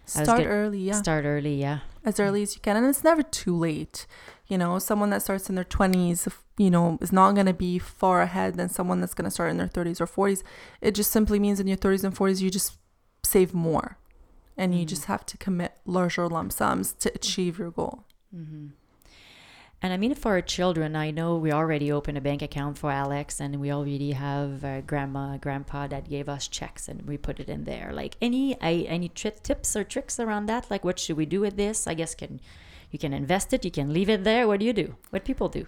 start 0.07 0.43
early 0.47 0.81
yeah 0.81 1.01
start 1.01 1.25
early. 1.25 1.55
Yeah. 1.61 1.81
as 2.05 2.19
early 2.19 2.43
as 2.43 2.57
you 2.57 2.61
can 2.61 2.77
and 2.77 2.85
it's 2.87 3.05
never 3.05 3.23
too 3.23 3.55
late 3.55 4.07
you 4.49 4.59
know 4.59 4.77
someone 4.81 5.11
that 5.11 5.23
starts 5.23 5.49
in 5.49 5.55
their 5.55 5.62
20s 5.62 6.27
you 6.59 6.69
know 6.71 6.99
is 7.01 7.12
not 7.12 7.35
going 7.37 7.47
to 7.47 7.53
be 7.55 7.79
far 7.79 8.21
ahead 8.23 8.55
than 8.57 8.69
someone 8.69 9.01
that's 9.01 9.14
going 9.14 9.27
to 9.27 9.31
start 9.31 9.51
in 9.53 9.57
their 9.59 9.69
30s 9.69 10.01
or 10.01 10.07
40s 10.09 10.43
it 10.81 10.97
just 10.97 11.12
simply 11.12 11.38
means 11.38 11.61
in 11.61 11.69
your 11.69 11.77
30s 11.77 12.03
and 12.03 12.16
40s 12.16 12.40
you 12.40 12.51
just 12.51 12.77
save 13.23 13.55
more 13.55 13.99
and 14.57 14.75
you 14.77 14.85
Mhm. 14.85 14.88
just 14.88 15.05
have 15.05 15.25
to 15.27 15.37
commit 15.38 15.79
larger 15.85 16.27
lump 16.29 16.51
sums 16.53 16.93
to 16.95 17.12
achieve 17.14 17.59
your 17.61 17.71
goal 17.71 18.05
Mm-hmm. 18.35 18.66
And 19.83 19.95
I 19.95 19.97
mean, 19.97 20.14
for 20.14 20.33
our 20.33 20.43
children, 20.43 20.95
I 20.95 21.11
know 21.11 21.37
we 21.37 21.53
already 21.53 21.90
opened 21.90 22.19
a 22.19 22.21
bank 22.21 22.43
account 22.43 22.77
for 22.77 22.90
Alex, 22.90 23.40
and 23.40 23.61
we 23.61 23.73
already 23.73 24.12
have 24.12 24.87
grandma, 24.87 25.38
grandpa 25.38 25.87
that 25.87 26.11
gave 26.11 26.29
us 26.29 26.49
checks, 26.49 26.87
and 26.87 27.03
we 27.03 27.16
put 27.16 27.40
it 27.40 27.49
in 27.49 27.64
there. 27.64 27.90
Like 27.93 28.16
any, 28.21 28.61
I, 28.61 28.85
any 28.88 29.09
tri- 29.09 29.33
tips 29.43 29.75
or 29.75 29.85
tricks 29.85 30.21
around 30.21 30.47
that? 30.47 30.71
Like, 30.71 30.85
what 30.85 30.99
should 30.99 31.16
we 31.16 31.25
do 31.25 31.40
with 31.40 31.57
this? 31.57 31.87
I 31.87 31.95
guess 31.95 32.14
can 32.14 32.40
you 32.90 32.99
can 32.99 33.12
invest 33.12 33.53
it, 33.53 33.64
you 33.64 33.71
can 33.71 33.93
leave 33.93 34.11
it 34.11 34.25
there. 34.25 34.47
What 34.47 34.61
do 34.61 34.66
you 34.66 34.73
do? 34.73 34.97
What 35.11 35.25
people 35.25 35.49
do? 35.49 35.66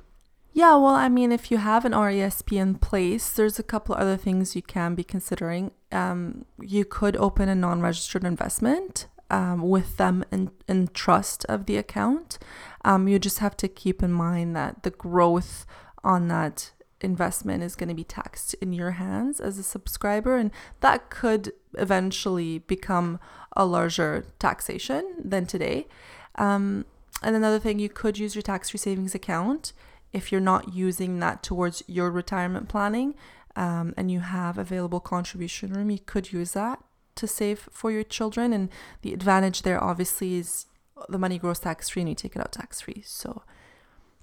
Yeah, 0.53 0.77
well, 0.77 0.94
I 0.94 1.09
mean, 1.09 1.33
if 1.33 1.51
you 1.51 1.57
have 1.57 1.87
an 1.87 1.92
RESP 1.92 2.59
in 2.59 2.75
place, 2.75 3.33
there's 3.33 3.59
a 3.59 3.62
couple 3.62 3.94
other 3.94 4.18
things 4.18 4.55
you 4.55 4.61
can 4.61 4.94
be 4.94 5.05
considering. 5.05 5.70
Um, 5.90 6.44
you 6.61 6.85
could 6.85 7.16
open 7.16 7.48
a 7.48 7.55
non 7.55 7.81
registered 7.81 8.25
investment 8.25 9.07
um, 9.32 9.62
with 9.62 9.96
them 9.96 10.24
in, 10.30 10.50
in 10.68 10.88
trust 10.88 11.44
of 11.46 11.66
the 11.66 11.76
account. 11.76 12.38
Um, 12.84 13.08
you 13.08 13.18
just 13.18 13.38
have 13.38 13.56
to 13.56 13.66
keep 13.66 14.02
in 14.02 14.12
mind 14.12 14.54
that 14.54 14.82
the 14.84 14.90
growth 14.90 15.66
on 16.04 16.28
that 16.28 16.70
investment 17.00 17.64
is 17.64 17.74
going 17.74 17.88
to 17.88 17.94
be 17.94 18.04
taxed 18.04 18.54
in 18.54 18.72
your 18.72 18.92
hands 18.92 19.40
as 19.40 19.58
a 19.58 19.62
subscriber, 19.62 20.36
and 20.36 20.50
that 20.80 21.10
could 21.10 21.52
eventually 21.78 22.58
become 22.60 23.18
a 23.56 23.64
larger 23.64 24.26
taxation 24.38 25.14
than 25.18 25.46
today. 25.46 25.88
Um, 26.36 26.84
and 27.22 27.34
another 27.34 27.58
thing, 27.58 27.78
you 27.78 27.88
could 27.88 28.18
use 28.18 28.34
your 28.34 28.42
tax 28.42 28.70
free 28.70 28.78
savings 28.78 29.14
account 29.14 29.72
if 30.12 30.30
you're 30.30 30.40
not 30.40 30.74
using 30.74 31.20
that 31.20 31.42
towards 31.42 31.82
your 31.86 32.10
retirement 32.10 32.68
planning 32.68 33.14
um, 33.56 33.94
and 33.96 34.10
you 34.10 34.20
have 34.20 34.58
available 34.58 35.00
contribution 35.00 35.72
room, 35.72 35.90
you 35.90 35.98
could 35.98 36.32
use 36.32 36.52
that 36.52 36.82
to 37.16 37.27
save 37.27 37.68
for 37.70 37.90
your 37.90 38.05
children. 38.05 38.53
And 38.53 38.68
the 39.03 39.12
advantage 39.12 39.62
there 39.62 39.83
obviously 39.83 40.37
is 40.37 40.66
the 41.09 41.18
money 41.18 41.38
grows 41.38 41.61
tax 41.61 41.88
free 41.88 42.03
and 42.03 42.09
you 42.09 42.14
take 42.14 42.37
it 42.37 42.40
out 42.40 42.53
tax 42.53 42.81
free. 42.81 43.03
So, 43.05 43.42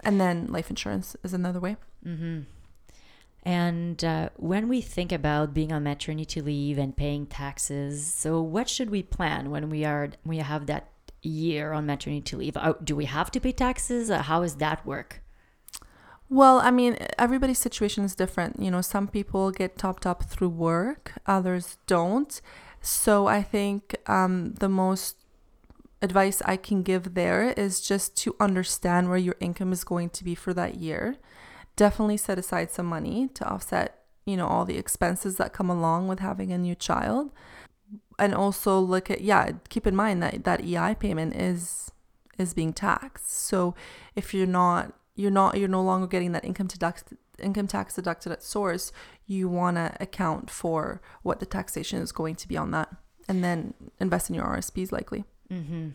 and 0.02 0.20
then 0.20 0.48
life 0.48 0.70
insurance 0.70 1.16
is 1.24 1.34
another 1.34 1.60
way. 1.60 1.78
Mm-hmm. 2.06 2.42
And 3.44 4.04
uh, 4.04 4.30
when 4.36 4.68
we 4.68 4.82
think 4.82 5.12
about 5.12 5.54
being 5.54 5.72
on 5.72 5.84
maternity 5.84 6.42
leave 6.42 6.78
and 6.78 6.96
paying 6.96 7.26
taxes, 7.26 8.06
so 8.14 8.42
what 8.42 8.68
should 8.68 8.90
we 8.90 9.02
plan 9.02 9.50
when 9.50 9.70
we 9.70 9.86
are 9.86 10.10
we 10.26 10.38
have 10.38 10.66
that 10.66 10.90
year 11.22 11.72
on 11.72 11.86
maternity 11.86 12.36
leave? 12.36 12.58
Uh, 12.58 12.74
do 12.84 12.96
we 12.96 13.06
have 13.06 13.32
to 13.32 13.40
pay 13.40 13.54
taxes? 13.54 14.12
Uh, 14.12 14.24
how 14.24 14.42
does 14.42 14.56
that 14.56 14.86
work? 14.86 15.22
Well, 16.30 16.60
I 16.60 16.70
mean, 16.70 16.98
everybody's 17.18 17.58
situation 17.58 18.04
is 18.04 18.14
different. 18.14 18.62
You 18.62 18.70
know, 18.70 18.82
some 18.82 19.08
people 19.08 19.52
get 19.52 19.78
topped 19.78 20.06
up 20.06 20.24
through 20.24 20.50
work, 20.50 21.14
others 21.26 21.78
don't. 21.88 22.40
So 22.82 23.28
I 23.28 23.42
think 23.42 23.96
um, 24.08 24.54
the 24.56 24.70
most 24.70 25.18
advice 26.02 26.42
I 26.46 26.56
can 26.56 26.84
give 26.84 27.14
there 27.14 27.52
is 27.52 27.82
just 27.82 28.16
to 28.18 28.36
understand 28.40 29.10
where 29.10 29.18
your 29.18 29.36
income 29.40 29.74
is 29.74 29.84
going 29.84 30.10
to 30.12 30.24
be 30.24 30.36
for 30.36 30.54
that 30.54 30.76
year. 30.76 31.18
Definitely 31.76 32.18
set 32.18 32.40
aside 32.40 32.72
some 32.72 32.86
money 32.86 33.30
to 33.34 33.46
offset, 33.46 34.04
you 34.26 34.38
know, 34.38 34.48
all 34.48 34.66
the 34.66 34.78
expenses 34.78 35.36
that 35.38 35.54
come 35.54 35.70
along 35.70 36.08
with 36.08 36.20
having 36.20 36.52
a 36.52 36.58
new 36.58 36.76
child. 36.76 37.32
And 38.18 38.34
also 38.36 38.80
look 38.80 39.10
at 39.10 39.22
yeah, 39.22 39.52
keep 39.70 39.88
in 39.88 39.96
mind 39.96 40.22
that 40.24 40.44
that 40.44 40.64
EI 40.64 40.96
payment 40.96 41.36
is 41.36 41.92
is 42.38 42.54
being 42.54 42.74
taxed. 42.74 43.32
So 43.32 43.76
if 44.16 44.34
you're 44.34 44.48
not 44.48 44.94
you're 45.16 45.32
not 45.32 45.58
you're 45.58 45.68
no 45.68 45.82
longer 45.82 46.08
getting 46.08 46.32
that 46.34 46.46
income 46.46 46.68
deduct 46.68 47.14
income 47.40 47.68
tax 47.68 47.96
deducted 47.96 48.32
at 48.32 48.44
source, 48.44 48.92
you 49.30 49.48
want 49.48 49.78
to 49.78 49.94
account 50.02 50.50
for 50.50 51.02
what 51.24 51.40
the 51.40 51.46
taxation 51.46 52.02
is 52.02 52.12
going 52.12 52.36
to 52.36 52.48
be 52.48 52.58
on 52.58 52.72
that 52.72 52.90
and 53.28 53.44
then 53.44 53.74
invest 54.00 54.30
in 54.30 54.36
your 54.36 54.44
RSPs 54.46 54.92
likely. 54.92 55.24
Mm-hmm. 55.52 55.90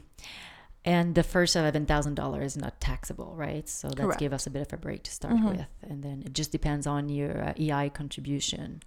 And 0.87 1.14
the 1.14 1.23
first 1.23 1.57
eleven 1.57 1.85
thousand 1.87 2.14
dollars 2.14 2.53
is 2.57 2.62
not 2.62 2.81
taxable, 2.81 3.35
right? 3.35 3.66
So 3.68 3.88
that 3.88 3.97
Correct. 3.99 4.20
give 4.20 4.33
us 4.33 4.47
a 4.47 4.51
bit 4.51 4.62
of 4.62 4.73
a 4.73 4.77
break 4.77 5.03
to 5.05 5.11
start 5.11 5.35
Mhm. 5.35 5.51
with, 5.57 5.66
and 5.83 6.03
then 6.03 6.23
it 6.27 6.33
just 6.35 6.53
depends 6.53 6.87
on 6.87 7.09
your 7.09 7.42
uh, 7.42 7.53
EI 7.59 7.88
contribution 7.88 8.83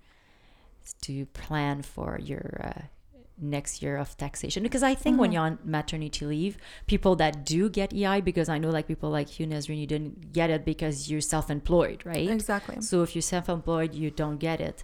to 1.02 1.26
plan 1.28 1.82
for 1.82 2.20
your 2.22 2.62
uh, 2.64 2.82
next 3.40 3.82
year 3.82 3.98
of 3.98 4.18
taxation. 4.18 4.64
Because 4.64 4.84
I 4.84 4.96
think 4.96 5.20
when 5.20 5.30
Mhm. 5.30 5.34
you're 5.34 5.44
on 5.44 5.60
maternity 5.64 6.26
leave, 6.26 6.58
people 6.88 7.16
that 7.18 7.46
do 7.46 7.70
get 7.70 7.94
EI, 7.94 8.22
because 8.22 8.50
I 8.50 8.58
know 8.58 8.70
like 8.70 8.88
people 8.88 9.10
like 9.10 9.40
you, 9.40 9.48
Nesrine, 9.48 9.80
you 9.80 9.88
didn't 9.88 10.34
get 10.34 10.50
it 10.50 10.66
because 10.66 11.10
you're 11.10 11.22
self-employed, 11.22 12.06
right? 12.06 12.30
Exactly. 12.30 12.82
So 12.82 13.04
if 13.04 13.16
you're 13.16 13.22
self-employed, 13.22 13.94
you 13.94 14.10
don't 14.12 14.38
get 14.38 14.60
it. 14.60 14.84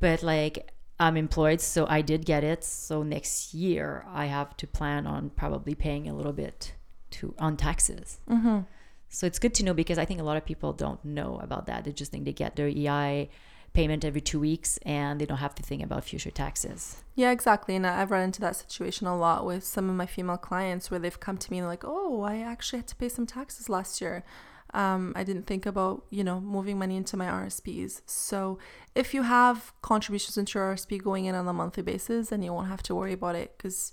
But 0.00 0.22
like 0.22 0.70
I'm 1.00 1.16
employed, 1.16 1.60
so 1.60 1.86
I 1.88 2.02
did 2.02 2.24
get 2.24 2.44
it. 2.44 2.62
So 2.64 3.02
next 3.02 3.52
year 3.54 4.04
I 4.08 4.26
have 4.26 4.56
to 4.58 4.66
plan 4.66 5.06
on 5.06 5.30
probably 5.30 5.74
paying 5.74 6.08
a 6.08 6.14
little 6.14 6.32
bit 6.32 6.74
to 7.12 7.34
on 7.38 7.56
taxes. 7.56 8.20
Mm-hmm. 8.28 8.60
So 9.08 9.26
it's 9.26 9.38
good 9.38 9.54
to 9.54 9.64
know 9.64 9.74
because 9.74 9.98
I 9.98 10.04
think 10.04 10.20
a 10.20 10.24
lot 10.24 10.36
of 10.36 10.44
people 10.44 10.72
don't 10.72 11.04
know 11.04 11.38
about 11.40 11.66
that. 11.66 11.84
They 11.84 11.92
just 11.92 12.10
think 12.10 12.24
they 12.24 12.32
get 12.32 12.56
their 12.56 12.68
EI 12.68 13.28
payment 13.74 14.04
every 14.04 14.20
two 14.20 14.40
weeks 14.40 14.78
and 14.78 15.20
they 15.20 15.26
don't 15.26 15.38
have 15.38 15.54
to 15.56 15.62
think 15.62 15.82
about 15.82 16.04
future 16.04 16.30
taxes. 16.30 17.02
Yeah, 17.14 17.30
exactly. 17.32 17.76
And 17.76 17.86
I've 17.86 18.10
run 18.10 18.22
into 18.22 18.40
that 18.40 18.56
situation 18.56 19.06
a 19.06 19.16
lot 19.16 19.44
with 19.44 19.64
some 19.64 19.90
of 19.90 19.96
my 19.96 20.06
female 20.06 20.38
clients 20.38 20.90
where 20.90 21.00
they've 21.00 21.20
come 21.20 21.36
to 21.36 21.50
me 21.50 21.62
like, 21.62 21.84
oh, 21.84 22.22
I 22.22 22.38
actually 22.38 22.78
had 22.78 22.88
to 22.88 22.96
pay 22.96 23.08
some 23.08 23.26
taxes 23.26 23.68
last 23.68 24.00
year. 24.00 24.24
Um, 24.72 25.12
I 25.14 25.22
didn't 25.22 25.46
think 25.46 25.66
about, 25.66 26.04
you 26.10 26.24
know, 26.24 26.40
moving 26.40 26.78
money 26.78 26.96
into 26.96 27.16
my 27.16 27.26
RSPs. 27.26 28.02
So 28.06 28.58
if 28.94 29.12
you 29.12 29.22
have 29.22 29.72
contributions 29.82 30.38
into 30.38 30.58
your 30.58 30.74
RSP 30.74 31.02
going 31.02 31.26
in 31.26 31.34
on 31.34 31.46
a 31.46 31.52
monthly 31.52 31.82
basis, 31.82 32.30
then 32.30 32.42
you 32.42 32.52
won't 32.52 32.68
have 32.68 32.82
to 32.84 32.94
worry 32.94 33.12
about 33.12 33.36
it 33.36 33.56
because 33.56 33.92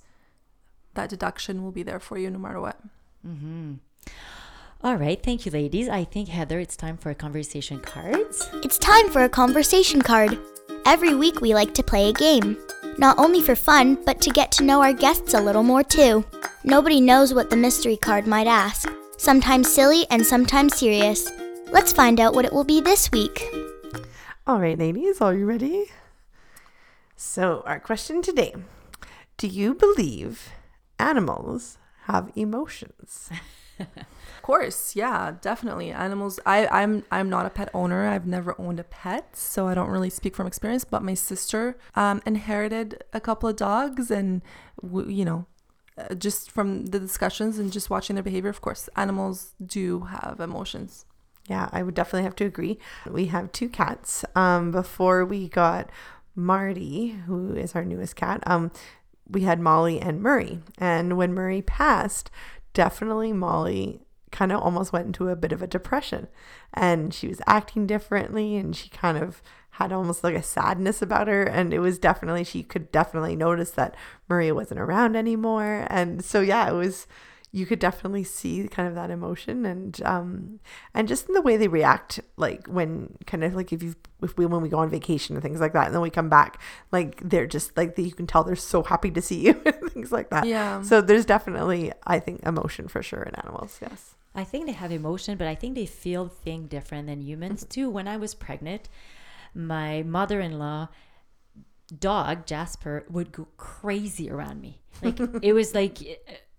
that 0.94 1.10
deduction 1.10 1.64
will 1.64 1.72
be 1.72 1.84
there 1.84 2.00
for 2.00 2.18
you 2.18 2.30
no 2.30 2.40
matter 2.40 2.62
what. 2.62 2.80
Mm-hmm. 3.28 3.74
All 4.84 4.96
right, 4.96 5.22
thank 5.22 5.46
you, 5.46 5.52
ladies. 5.52 5.88
I 5.88 6.04
think 6.04 6.28
Heather, 6.30 6.60
it's 6.60 6.76
time 6.76 6.98
for 6.98 7.12
a 7.12 7.16
conversation 7.16 7.80
cards. 7.80 8.50
It's 8.64 8.80
time 8.80 9.10
for 9.12 9.24
a 9.24 9.30
conversation 9.30 10.02
card. 10.02 10.40
Every 10.88 11.14
week 11.14 11.40
we 11.40 11.54
like 11.54 11.76
to 11.76 11.84
play 11.84 12.10
a 12.10 12.14
game. 12.14 12.58
not 12.98 13.18
only 13.20 13.42
for 13.42 13.56
fun, 13.56 13.98
but 14.06 14.20
to 14.22 14.32
get 14.32 14.52
to 14.52 14.64
know 14.64 14.82
our 14.82 14.92
guests 14.92 15.34
a 15.34 15.42
little 15.42 15.64
more 15.64 15.84
too. 15.84 16.26
Nobody 16.64 17.00
knows 17.00 17.34
what 17.34 17.50
the 17.50 17.56
mystery 17.56 17.96
card 17.96 18.26
might 18.28 18.48
ask, 18.48 18.92
sometimes 19.18 19.72
silly 19.72 20.06
and 20.10 20.26
sometimes 20.26 20.78
serious. 20.78 21.32
Let's 21.72 21.94
find 21.94 22.20
out 22.20 22.34
what 22.34 22.46
it 22.46 22.52
will 22.52 22.64
be 22.64 22.82
this 22.82 23.10
week. 23.12 23.46
All 24.46 24.60
right, 24.60 24.78
ladies, 24.78 25.22
are 25.22 25.36
you 25.36 25.46
ready? 25.46 25.86
So, 27.16 27.64
our 27.68 27.80
question 27.80 28.22
today 28.24 28.56
Do 29.38 29.48
you 29.48 29.74
believe 29.76 30.50
animals 31.00 31.78
have 32.08 32.32
emotions? 32.36 33.30
Of 34.42 34.44
course, 34.44 34.96
yeah, 34.96 35.36
definitely. 35.40 35.92
Animals. 35.92 36.40
I, 36.48 36.66
I'm 36.68 37.06
I'm 37.12 37.30
not 37.30 37.46
a 37.46 37.52
pet 37.52 37.70
owner. 37.76 38.08
I've 38.08 38.26
never 38.26 38.60
owned 38.60 38.80
a 38.80 38.84
pet, 38.84 39.36
so 39.36 39.68
I 39.68 39.76
don't 39.76 39.90
really 39.90 40.10
speak 40.10 40.36
from 40.36 40.48
experience. 40.48 40.84
But 40.84 41.04
my 41.04 41.14
sister 41.14 41.78
um, 41.94 42.24
inherited 42.26 43.04
a 43.14 43.20
couple 43.22 43.50
of 43.50 43.56
dogs, 43.56 44.10
and 44.10 44.42
you 44.82 45.26
know, 45.26 45.46
uh, 45.98 46.16
just 46.16 46.50
from 46.50 46.88
the 46.88 47.00
discussions 47.00 47.60
and 47.60 47.72
just 47.72 47.92
watching 47.92 48.16
their 48.16 48.24
behavior, 48.24 48.50
of 48.50 48.62
course, 48.62 48.90
animals 48.96 49.54
do 49.64 50.02
have 50.06 50.40
emotions. 50.40 51.06
Yeah, 51.48 51.70
I 51.72 51.84
would 51.84 51.94
definitely 51.96 52.24
have 52.24 52.36
to 52.38 52.46
agree. 52.46 52.80
We 53.10 53.26
have 53.28 53.52
two 53.52 53.70
cats. 53.70 54.26
Um, 54.36 54.72
before 54.72 55.26
we 55.26 55.50
got 55.50 55.90
Marty, 56.36 57.10
who 57.28 57.56
is 57.56 57.76
our 57.76 57.84
newest 57.84 58.16
cat, 58.16 58.42
um, 58.48 58.72
we 59.30 59.42
had 59.42 59.60
Molly 59.60 60.00
and 60.00 60.22
Murray. 60.22 60.60
And 60.78 61.18
when 61.18 61.34
Murray 61.34 61.62
passed, 61.62 62.32
definitely 62.74 63.34
Molly 63.34 64.02
kind 64.32 64.52
of 64.52 64.62
almost 64.62 64.94
went 64.94 65.08
into 65.08 65.30
a 65.30 65.36
bit 65.36 65.52
of 65.52 65.62
a 65.62 65.68
depression. 65.68 66.28
And 66.74 67.14
she 67.14 67.28
was 67.28 67.42
acting 67.46 67.86
differently 67.86 68.56
and 68.56 68.76
she 68.76 68.90
kind 68.90 69.18
of 69.18 69.42
had 69.72 69.92
almost 69.92 70.24
like 70.24 70.36
a 70.36 70.44
sadness 70.44 71.02
about 71.02 71.28
her. 71.28 71.44
And 71.44 71.74
it 71.74 71.80
was 71.80 72.00
definitely 72.00 72.44
she 72.44 72.64
could 72.64 72.92
definitely 72.92 73.36
notice 73.36 73.72
that 73.72 73.96
Maria 74.30 74.56
wasn't 74.56 74.80
around 74.80 75.16
anymore. 75.16 75.86
And 75.90 76.24
so 76.24 76.42
yeah 76.42 76.70
it 76.70 76.74
was 76.74 77.08
you 77.54 77.66
could 77.66 77.80
definitely 77.80 78.24
see 78.24 78.66
kind 78.70 78.88
of 78.88 78.96
that 78.96 79.10
emotion 79.12 79.66
and 79.66 80.02
um 80.04 80.60
and 80.94 81.08
just 81.08 81.28
in 81.28 81.34
the 81.34 81.42
way 81.42 81.58
they 81.58 81.68
react 81.68 82.20
like 82.38 82.66
when 82.68 83.18
kind 83.26 83.44
of 83.44 83.54
like 83.54 83.74
if 83.74 83.84
you 83.84 83.94
if 84.24 84.38
we 84.38 84.46
when 84.46 84.62
we 84.62 84.70
go 84.70 84.80
on 84.80 84.90
vacation 84.90 85.36
and 85.36 85.44
things 85.44 85.60
like 85.60 85.74
that 85.74 85.88
and 85.88 85.94
then 85.94 86.02
we 86.02 86.10
come 86.10 86.30
back 86.30 86.62
like 86.92 87.20
they're 87.30 87.46
just 87.48 87.76
like 87.76 87.98
you 87.98 88.12
can 88.14 88.26
tell 88.26 88.44
they're 88.44 88.56
so 88.56 88.84
happy 88.84 89.12
to 89.12 89.22
see 89.22 89.40
you 89.48 89.62
and 89.66 89.92
things 89.92 90.12
like 90.12 90.30
that 90.30 90.46
Yeah. 90.48 90.82
so 90.82 91.02
there's 91.02 91.26
definitely 91.26 91.92
i 92.08 92.20
think 92.20 92.42
emotion 92.44 92.88
for 92.88 93.04
sure 93.04 93.24
in 93.24 93.36
animals 93.36 93.78
yes 93.82 94.16
I 94.34 94.46
think 94.46 94.66
they 94.66 94.72
have 94.72 94.94
emotion, 94.94 95.38
but 95.38 95.46
I 95.46 95.56
think 95.56 95.76
they 95.76 95.86
feel 95.86 96.30
things 96.30 96.70
different 96.70 97.08
than 97.08 97.20
humans 97.22 97.66
too. 97.66 97.90
When 97.90 98.08
I 98.08 98.16
was 98.16 98.34
pregnant, 98.34 98.88
my 99.54 100.04
mother-in-law 100.04 100.88
dog 102.00 102.46
Jasper 102.46 103.06
would 103.10 103.32
go 103.32 103.48
crazy 103.58 104.30
around 104.30 104.62
me. 104.62 104.80
Like 105.02 105.20
it 105.42 105.54
was 105.54 105.74
like 105.74 106.00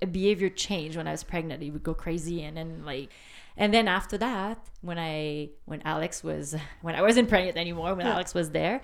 a 0.01 0.07
behavior 0.07 0.49
change 0.49 0.97
when 0.97 1.07
I 1.07 1.13
was 1.13 1.25
pregnant. 1.25 1.63
He 1.63 1.71
would 1.71 1.83
go 1.83 1.95
crazy, 1.95 2.43
and 2.43 2.57
then 2.57 2.85
like, 2.85 3.11
and 3.57 3.73
then 3.73 3.89
after 3.89 4.19
that, 4.19 4.59
when 4.81 4.99
I 4.99 5.51
when 5.65 5.83
Alex 5.83 6.23
was 6.23 6.55
when 6.83 6.95
I 6.95 7.03
wasn't 7.03 7.29
pregnant 7.29 7.57
anymore, 7.57 7.95
when 7.95 8.07
Alex 8.07 8.35
was 8.35 8.51
there, 8.51 8.81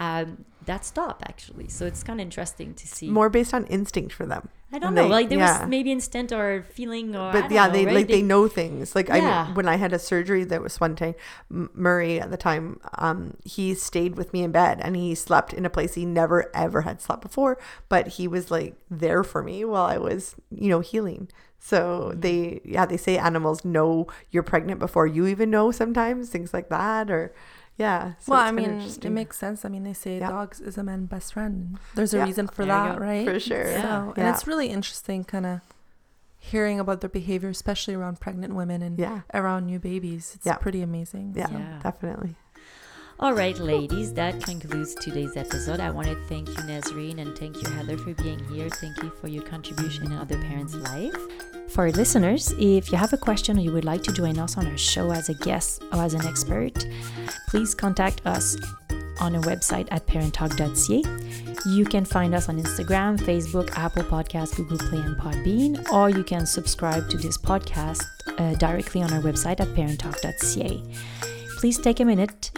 um, 0.00 0.44
that 0.66 0.84
stopped 0.84 1.22
actually. 1.28 1.68
So 1.68 1.86
it's 1.86 2.02
kind 2.02 2.20
of 2.20 2.24
interesting 2.24 2.74
to 2.74 2.86
see. 2.86 3.10
more 3.10 3.30
based 3.30 3.54
on 3.54 3.66
instinct 3.66 4.12
for 4.12 4.26
them 4.26 4.48
I 4.72 4.78
don't 4.78 4.88
And 4.88 4.96
know, 4.96 5.02
they- 5.04 5.08
like 5.10 5.28
there 5.28 5.38
yeah. 5.38 5.60
was 5.60 5.68
maybe 5.68 5.92
instant 5.92 6.32
or 6.32 6.64
feeling 6.70 7.14
or 7.14 7.28
I 7.28 7.32
but 7.42 7.50
yeah 7.50 7.66
know, 7.66 7.72
they 7.74 7.84
right? 7.84 7.94
like 7.94 8.08
they, 8.08 8.22
know 8.22 8.48
things 8.48 8.94
like 8.94 9.10
i 9.10 9.18
Yeah. 9.18 9.44
mean 9.46 9.54
when 9.54 9.68
i 9.68 9.76
had 9.76 9.92
a 9.92 9.98
surgery 9.98 10.44
that 10.44 10.62
was 10.62 10.80
one 10.80 10.96
time 10.96 11.14
murray 11.50 12.20
at 12.20 12.30
the 12.30 12.36
time 12.36 12.80
um 12.98 13.36
he 13.44 13.74
stayed 13.74 14.16
with 14.16 14.32
me 14.32 14.42
in 14.42 14.50
bed 14.52 14.80
and 14.82 14.96
he 14.96 15.14
slept 15.14 15.52
in 15.52 15.64
a 15.66 15.70
place 15.70 15.94
he 15.94 16.06
never 16.06 16.50
ever 16.54 16.82
had 16.82 17.00
slept 17.00 17.22
before 17.22 17.58
but 17.88 18.06
he 18.16 18.26
was 18.26 18.50
like 18.50 18.74
there 18.90 19.22
for 19.22 19.42
me 19.42 19.64
while 19.64 19.84
i 19.84 19.98
was 19.98 20.34
you 20.50 20.68
know 20.68 20.80
healing 20.80 21.28
so 21.58 22.10
Mm-hmm. 22.10 22.20
they 22.20 22.60
yeah 22.64 22.86
they 22.86 22.96
say 22.96 23.18
animals 23.18 23.64
know 23.64 24.06
you're 24.30 24.42
pregnant 24.42 24.80
before 24.80 25.06
you 25.06 25.26
even 25.26 25.50
know 25.50 25.70
sometimes 25.70 26.28
things 26.30 26.52
like 26.52 26.68
that 26.70 27.10
or 27.10 27.32
yeah 27.84 28.12
so 28.24 28.32
well, 28.32 28.40
I 28.40 28.52
mean, 28.58 28.70
it 29.08 29.10
makes 29.20 29.36
sense. 29.44 29.58
I 29.66 29.68
mean, 29.74 29.84
they 29.88 29.92
say 30.04 30.18
Yeah. 30.18 30.30
dogs 30.36 30.60
is 30.68 30.78
a 30.78 30.84
man's 30.90 31.08
best 31.14 31.28
friend. 31.34 31.78
There's 31.96 32.14
a 32.14 32.18
Yeah. 32.18 32.26
reason 32.28 32.46
for 32.46 32.64
There 32.64 32.74
that, 32.74 33.00
right? 33.08 33.26
For 33.30 33.40
sure. 33.40 33.66
So, 33.66 33.88
Yeah. 33.88 34.08
and 34.16 34.24
Yeah. 34.24 34.30
it's 34.32 34.46
really 34.50 34.68
interesting, 34.76 35.20
kind 35.34 35.46
of 35.52 35.60
hearing 36.38 36.78
about 36.80 37.00
their 37.02 37.10
behavior, 37.20 37.48
especially 37.50 37.94
around 37.94 38.16
pregnant 38.20 38.52
women 38.60 38.82
and 38.82 38.98
Yeah. 38.98 39.20
around 39.32 39.66
new 39.66 39.78
babies. 39.78 40.24
It's 40.36 40.46
Yeah. 40.46 40.56
pretty 40.64 40.82
amazing. 40.82 41.26
yeah, 41.36 41.48
Yeah. 41.50 41.78
definitely 41.82 42.34
All 43.22 43.34
right, 43.34 43.56
ladies, 43.56 44.12
that 44.14 44.42
concludes 44.42 44.96
today's 44.96 45.36
episode. 45.36 45.78
I 45.78 45.90
want 45.90 46.08
to 46.08 46.16
thank 46.28 46.48
you, 46.48 46.56
Nesrine, 46.64 47.20
and 47.20 47.38
thank 47.38 47.62
you, 47.62 47.70
Heather, 47.70 47.96
for 47.96 48.12
being 48.14 48.44
here. 48.46 48.68
Thank 48.68 49.00
you 49.00 49.10
for 49.20 49.28
your 49.28 49.44
contribution 49.44 50.06
in 50.06 50.12
other 50.18 50.36
parents' 50.38 50.74
life. 50.74 51.14
For 51.68 51.92
listeners, 51.92 52.52
if 52.58 52.90
you 52.90 52.98
have 52.98 53.12
a 53.12 53.16
question 53.16 53.58
or 53.58 53.60
you 53.60 53.70
would 53.70 53.84
like 53.84 54.02
to 54.02 54.12
join 54.12 54.40
us 54.40 54.58
on 54.58 54.66
our 54.66 54.76
show 54.76 55.12
as 55.12 55.28
a 55.28 55.34
guest 55.34 55.84
or 55.92 56.02
as 56.02 56.14
an 56.14 56.26
expert, 56.26 56.84
please 57.46 57.76
contact 57.76 58.26
us 58.26 58.56
on 59.20 59.36
our 59.36 59.42
website 59.42 59.86
at 59.92 60.04
parenttalk.ca. 60.08 61.04
You 61.70 61.84
can 61.84 62.04
find 62.04 62.34
us 62.34 62.48
on 62.48 62.60
Instagram, 62.60 63.20
Facebook, 63.20 63.70
Apple 63.78 64.02
Podcasts, 64.02 64.56
Google 64.56 64.78
Play, 64.78 64.98
and 64.98 65.16
Podbean, 65.16 65.92
or 65.92 66.10
you 66.10 66.24
can 66.24 66.44
subscribe 66.44 67.08
to 67.10 67.18
this 67.18 67.38
podcast 67.38 68.02
uh, 68.38 68.56
directly 68.56 69.00
on 69.00 69.12
our 69.12 69.20
website 69.20 69.60
at 69.60 69.68
parenttalk.ca. 69.76 70.82
Please 71.62 71.78
take 71.78 72.00
a 72.00 72.04
minute 72.04 72.50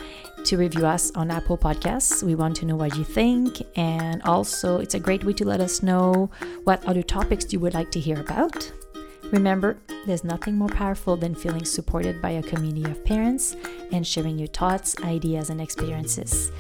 to 0.47 0.57
review 0.57 0.87
us 0.87 1.13
on 1.15 1.31
Apple 1.31 1.59
Podcasts. 1.59 2.23
We 2.23 2.35
want 2.35 2.57
to 2.57 2.65
know 2.65 2.75
what 2.75 2.97
you 2.97 3.05
think, 3.05 3.61
and 3.77 4.23
also 4.23 4.79
it's 4.79 4.95
a 4.95 4.99
great 4.99 5.25
way 5.25 5.35
to 5.35 5.45
let 5.45 5.61
us 5.61 5.83
know 5.83 6.31
what 6.63 6.83
other 6.87 7.03
topics 7.03 7.53
you 7.53 7.61
would 7.61 7.75
like 7.75 7.91
to 7.91 8.01
hear 8.01 8.19
about. 8.19 8.73
Remember, 9.25 9.77
there's 10.07 10.25
nothing 10.25 10.57
more 10.57 10.71
powerful 10.71 11.19
than 11.19 11.35
feeling 11.35 11.67
supported 11.67 12.23
by 12.23 12.31
a 12.31 12.43
community 12.43 12.91
of 12.91 13.05
parents 13.05 13.57
and 13.93 14.07
sharing 14.07 14.39
your 14.39 14.49
thoughts, 14.49 14.97
ideas, 15.05 15.51
and 15.51 15.61
experiences. 15.61 16.51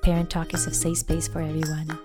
Parent 0.00 0.30
Talk 0.30 0.54
is 0.54 0.66
a 0.66 0.72
safe 0.72 0.96
space 0.96 1.28
for 1.28 1.42
everyone. 1.42 1.98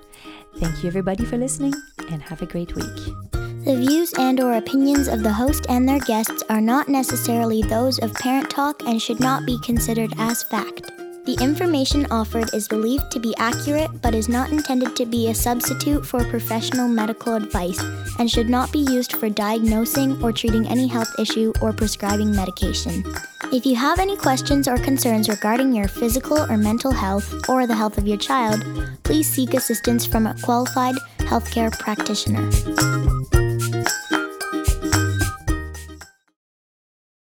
Thank 0.58 0.84
you 0.84 0.90
everybody 0.90 1.24
for 1.24 1.38
listening 1.38 1.74
and 2.12 2.22
have 2.22 2.42
a 2.42 2.46
great 2.46 2.76
week. 2.76 3.43
The 3.66 3.78
views 3.78 4.12
and 4.20 4.42
or 4.42 4.56
opinions 4.56 5.08
of 5.08 5.24
the 5.24 5.32
host 5.32 5.68
and 5.70 5.88
their 5.88 6.00
guests 6.00 6.44
are 6.50 6.60
not 6.60 6.90
necessarily 6.90 7.62
those 7.62 7.98
of 8.00 8.14
Parent 8.16 8.50
Talk 8.50 8.84
and 8.86 9.02
should 9.02 9.22
not 9.22 9.46
be 9.46 9.58
considered 9.64 10.12
as 10.18 10.44
fact. 10.44 10.92
The 11.26 11.38
information 11.42 12.06
offered 12.12 12.54
is 12.54 12.68
believed 12.68 13.10
to 13.12 13.22
be 13.22 13.34
accurate 13.38 14.02
but 14.02 14.14
is 14.14 14.28
not 14.28 14.52
intended 14.52 14.98
to 14.98 15.06
be 15.06 15.30
a 15.30 15.34
substitute 15.34 16.06
for 16.06 16.26
professional 16.26 16.90
medical 16.90 17.36
advice 17.36 17.82
and 18.20 18.30
should 18.30 18.50
not 18.50 18.70
be 18.74 18.80
used 18.80 19.14
for 19.14 19.30
diagnosing 19.30 20.22
or 20.22 20.34
treating 20.34 20.68
any 20.68 20.86
health 20.86 21.18
issue 21.18 21.54
or 21.62 21.72
prescribing 21.72 22.36
medication. 22.36 23.06
If 23.54 23.66
you 23.66 23.78
have 23.78 24.00
any 24.00 24.18
questions 24.18 24.68
or 24.68 24.78
concerns 24.78 25.30
regarding 25.30 25.72
your 25.72 25.88
physical 25.88 26.38
or 26.38 26.58
mental 26.58 26.92
health 26.92 27.34
or 27.48 27.66
the 27.66 27.76
health 27.76 27.98
of 27.98 28.08
your 28.08 28.18
child, 28.18 28.66
please 29.04 29.32
seek 29.32 29.54
assistance 29.54 30.06
from 30.06 30.28
a 30.28 30.36
qualified 30.42 30.96
healthcare 31.20 31.72
practitioner. 31.80 32.52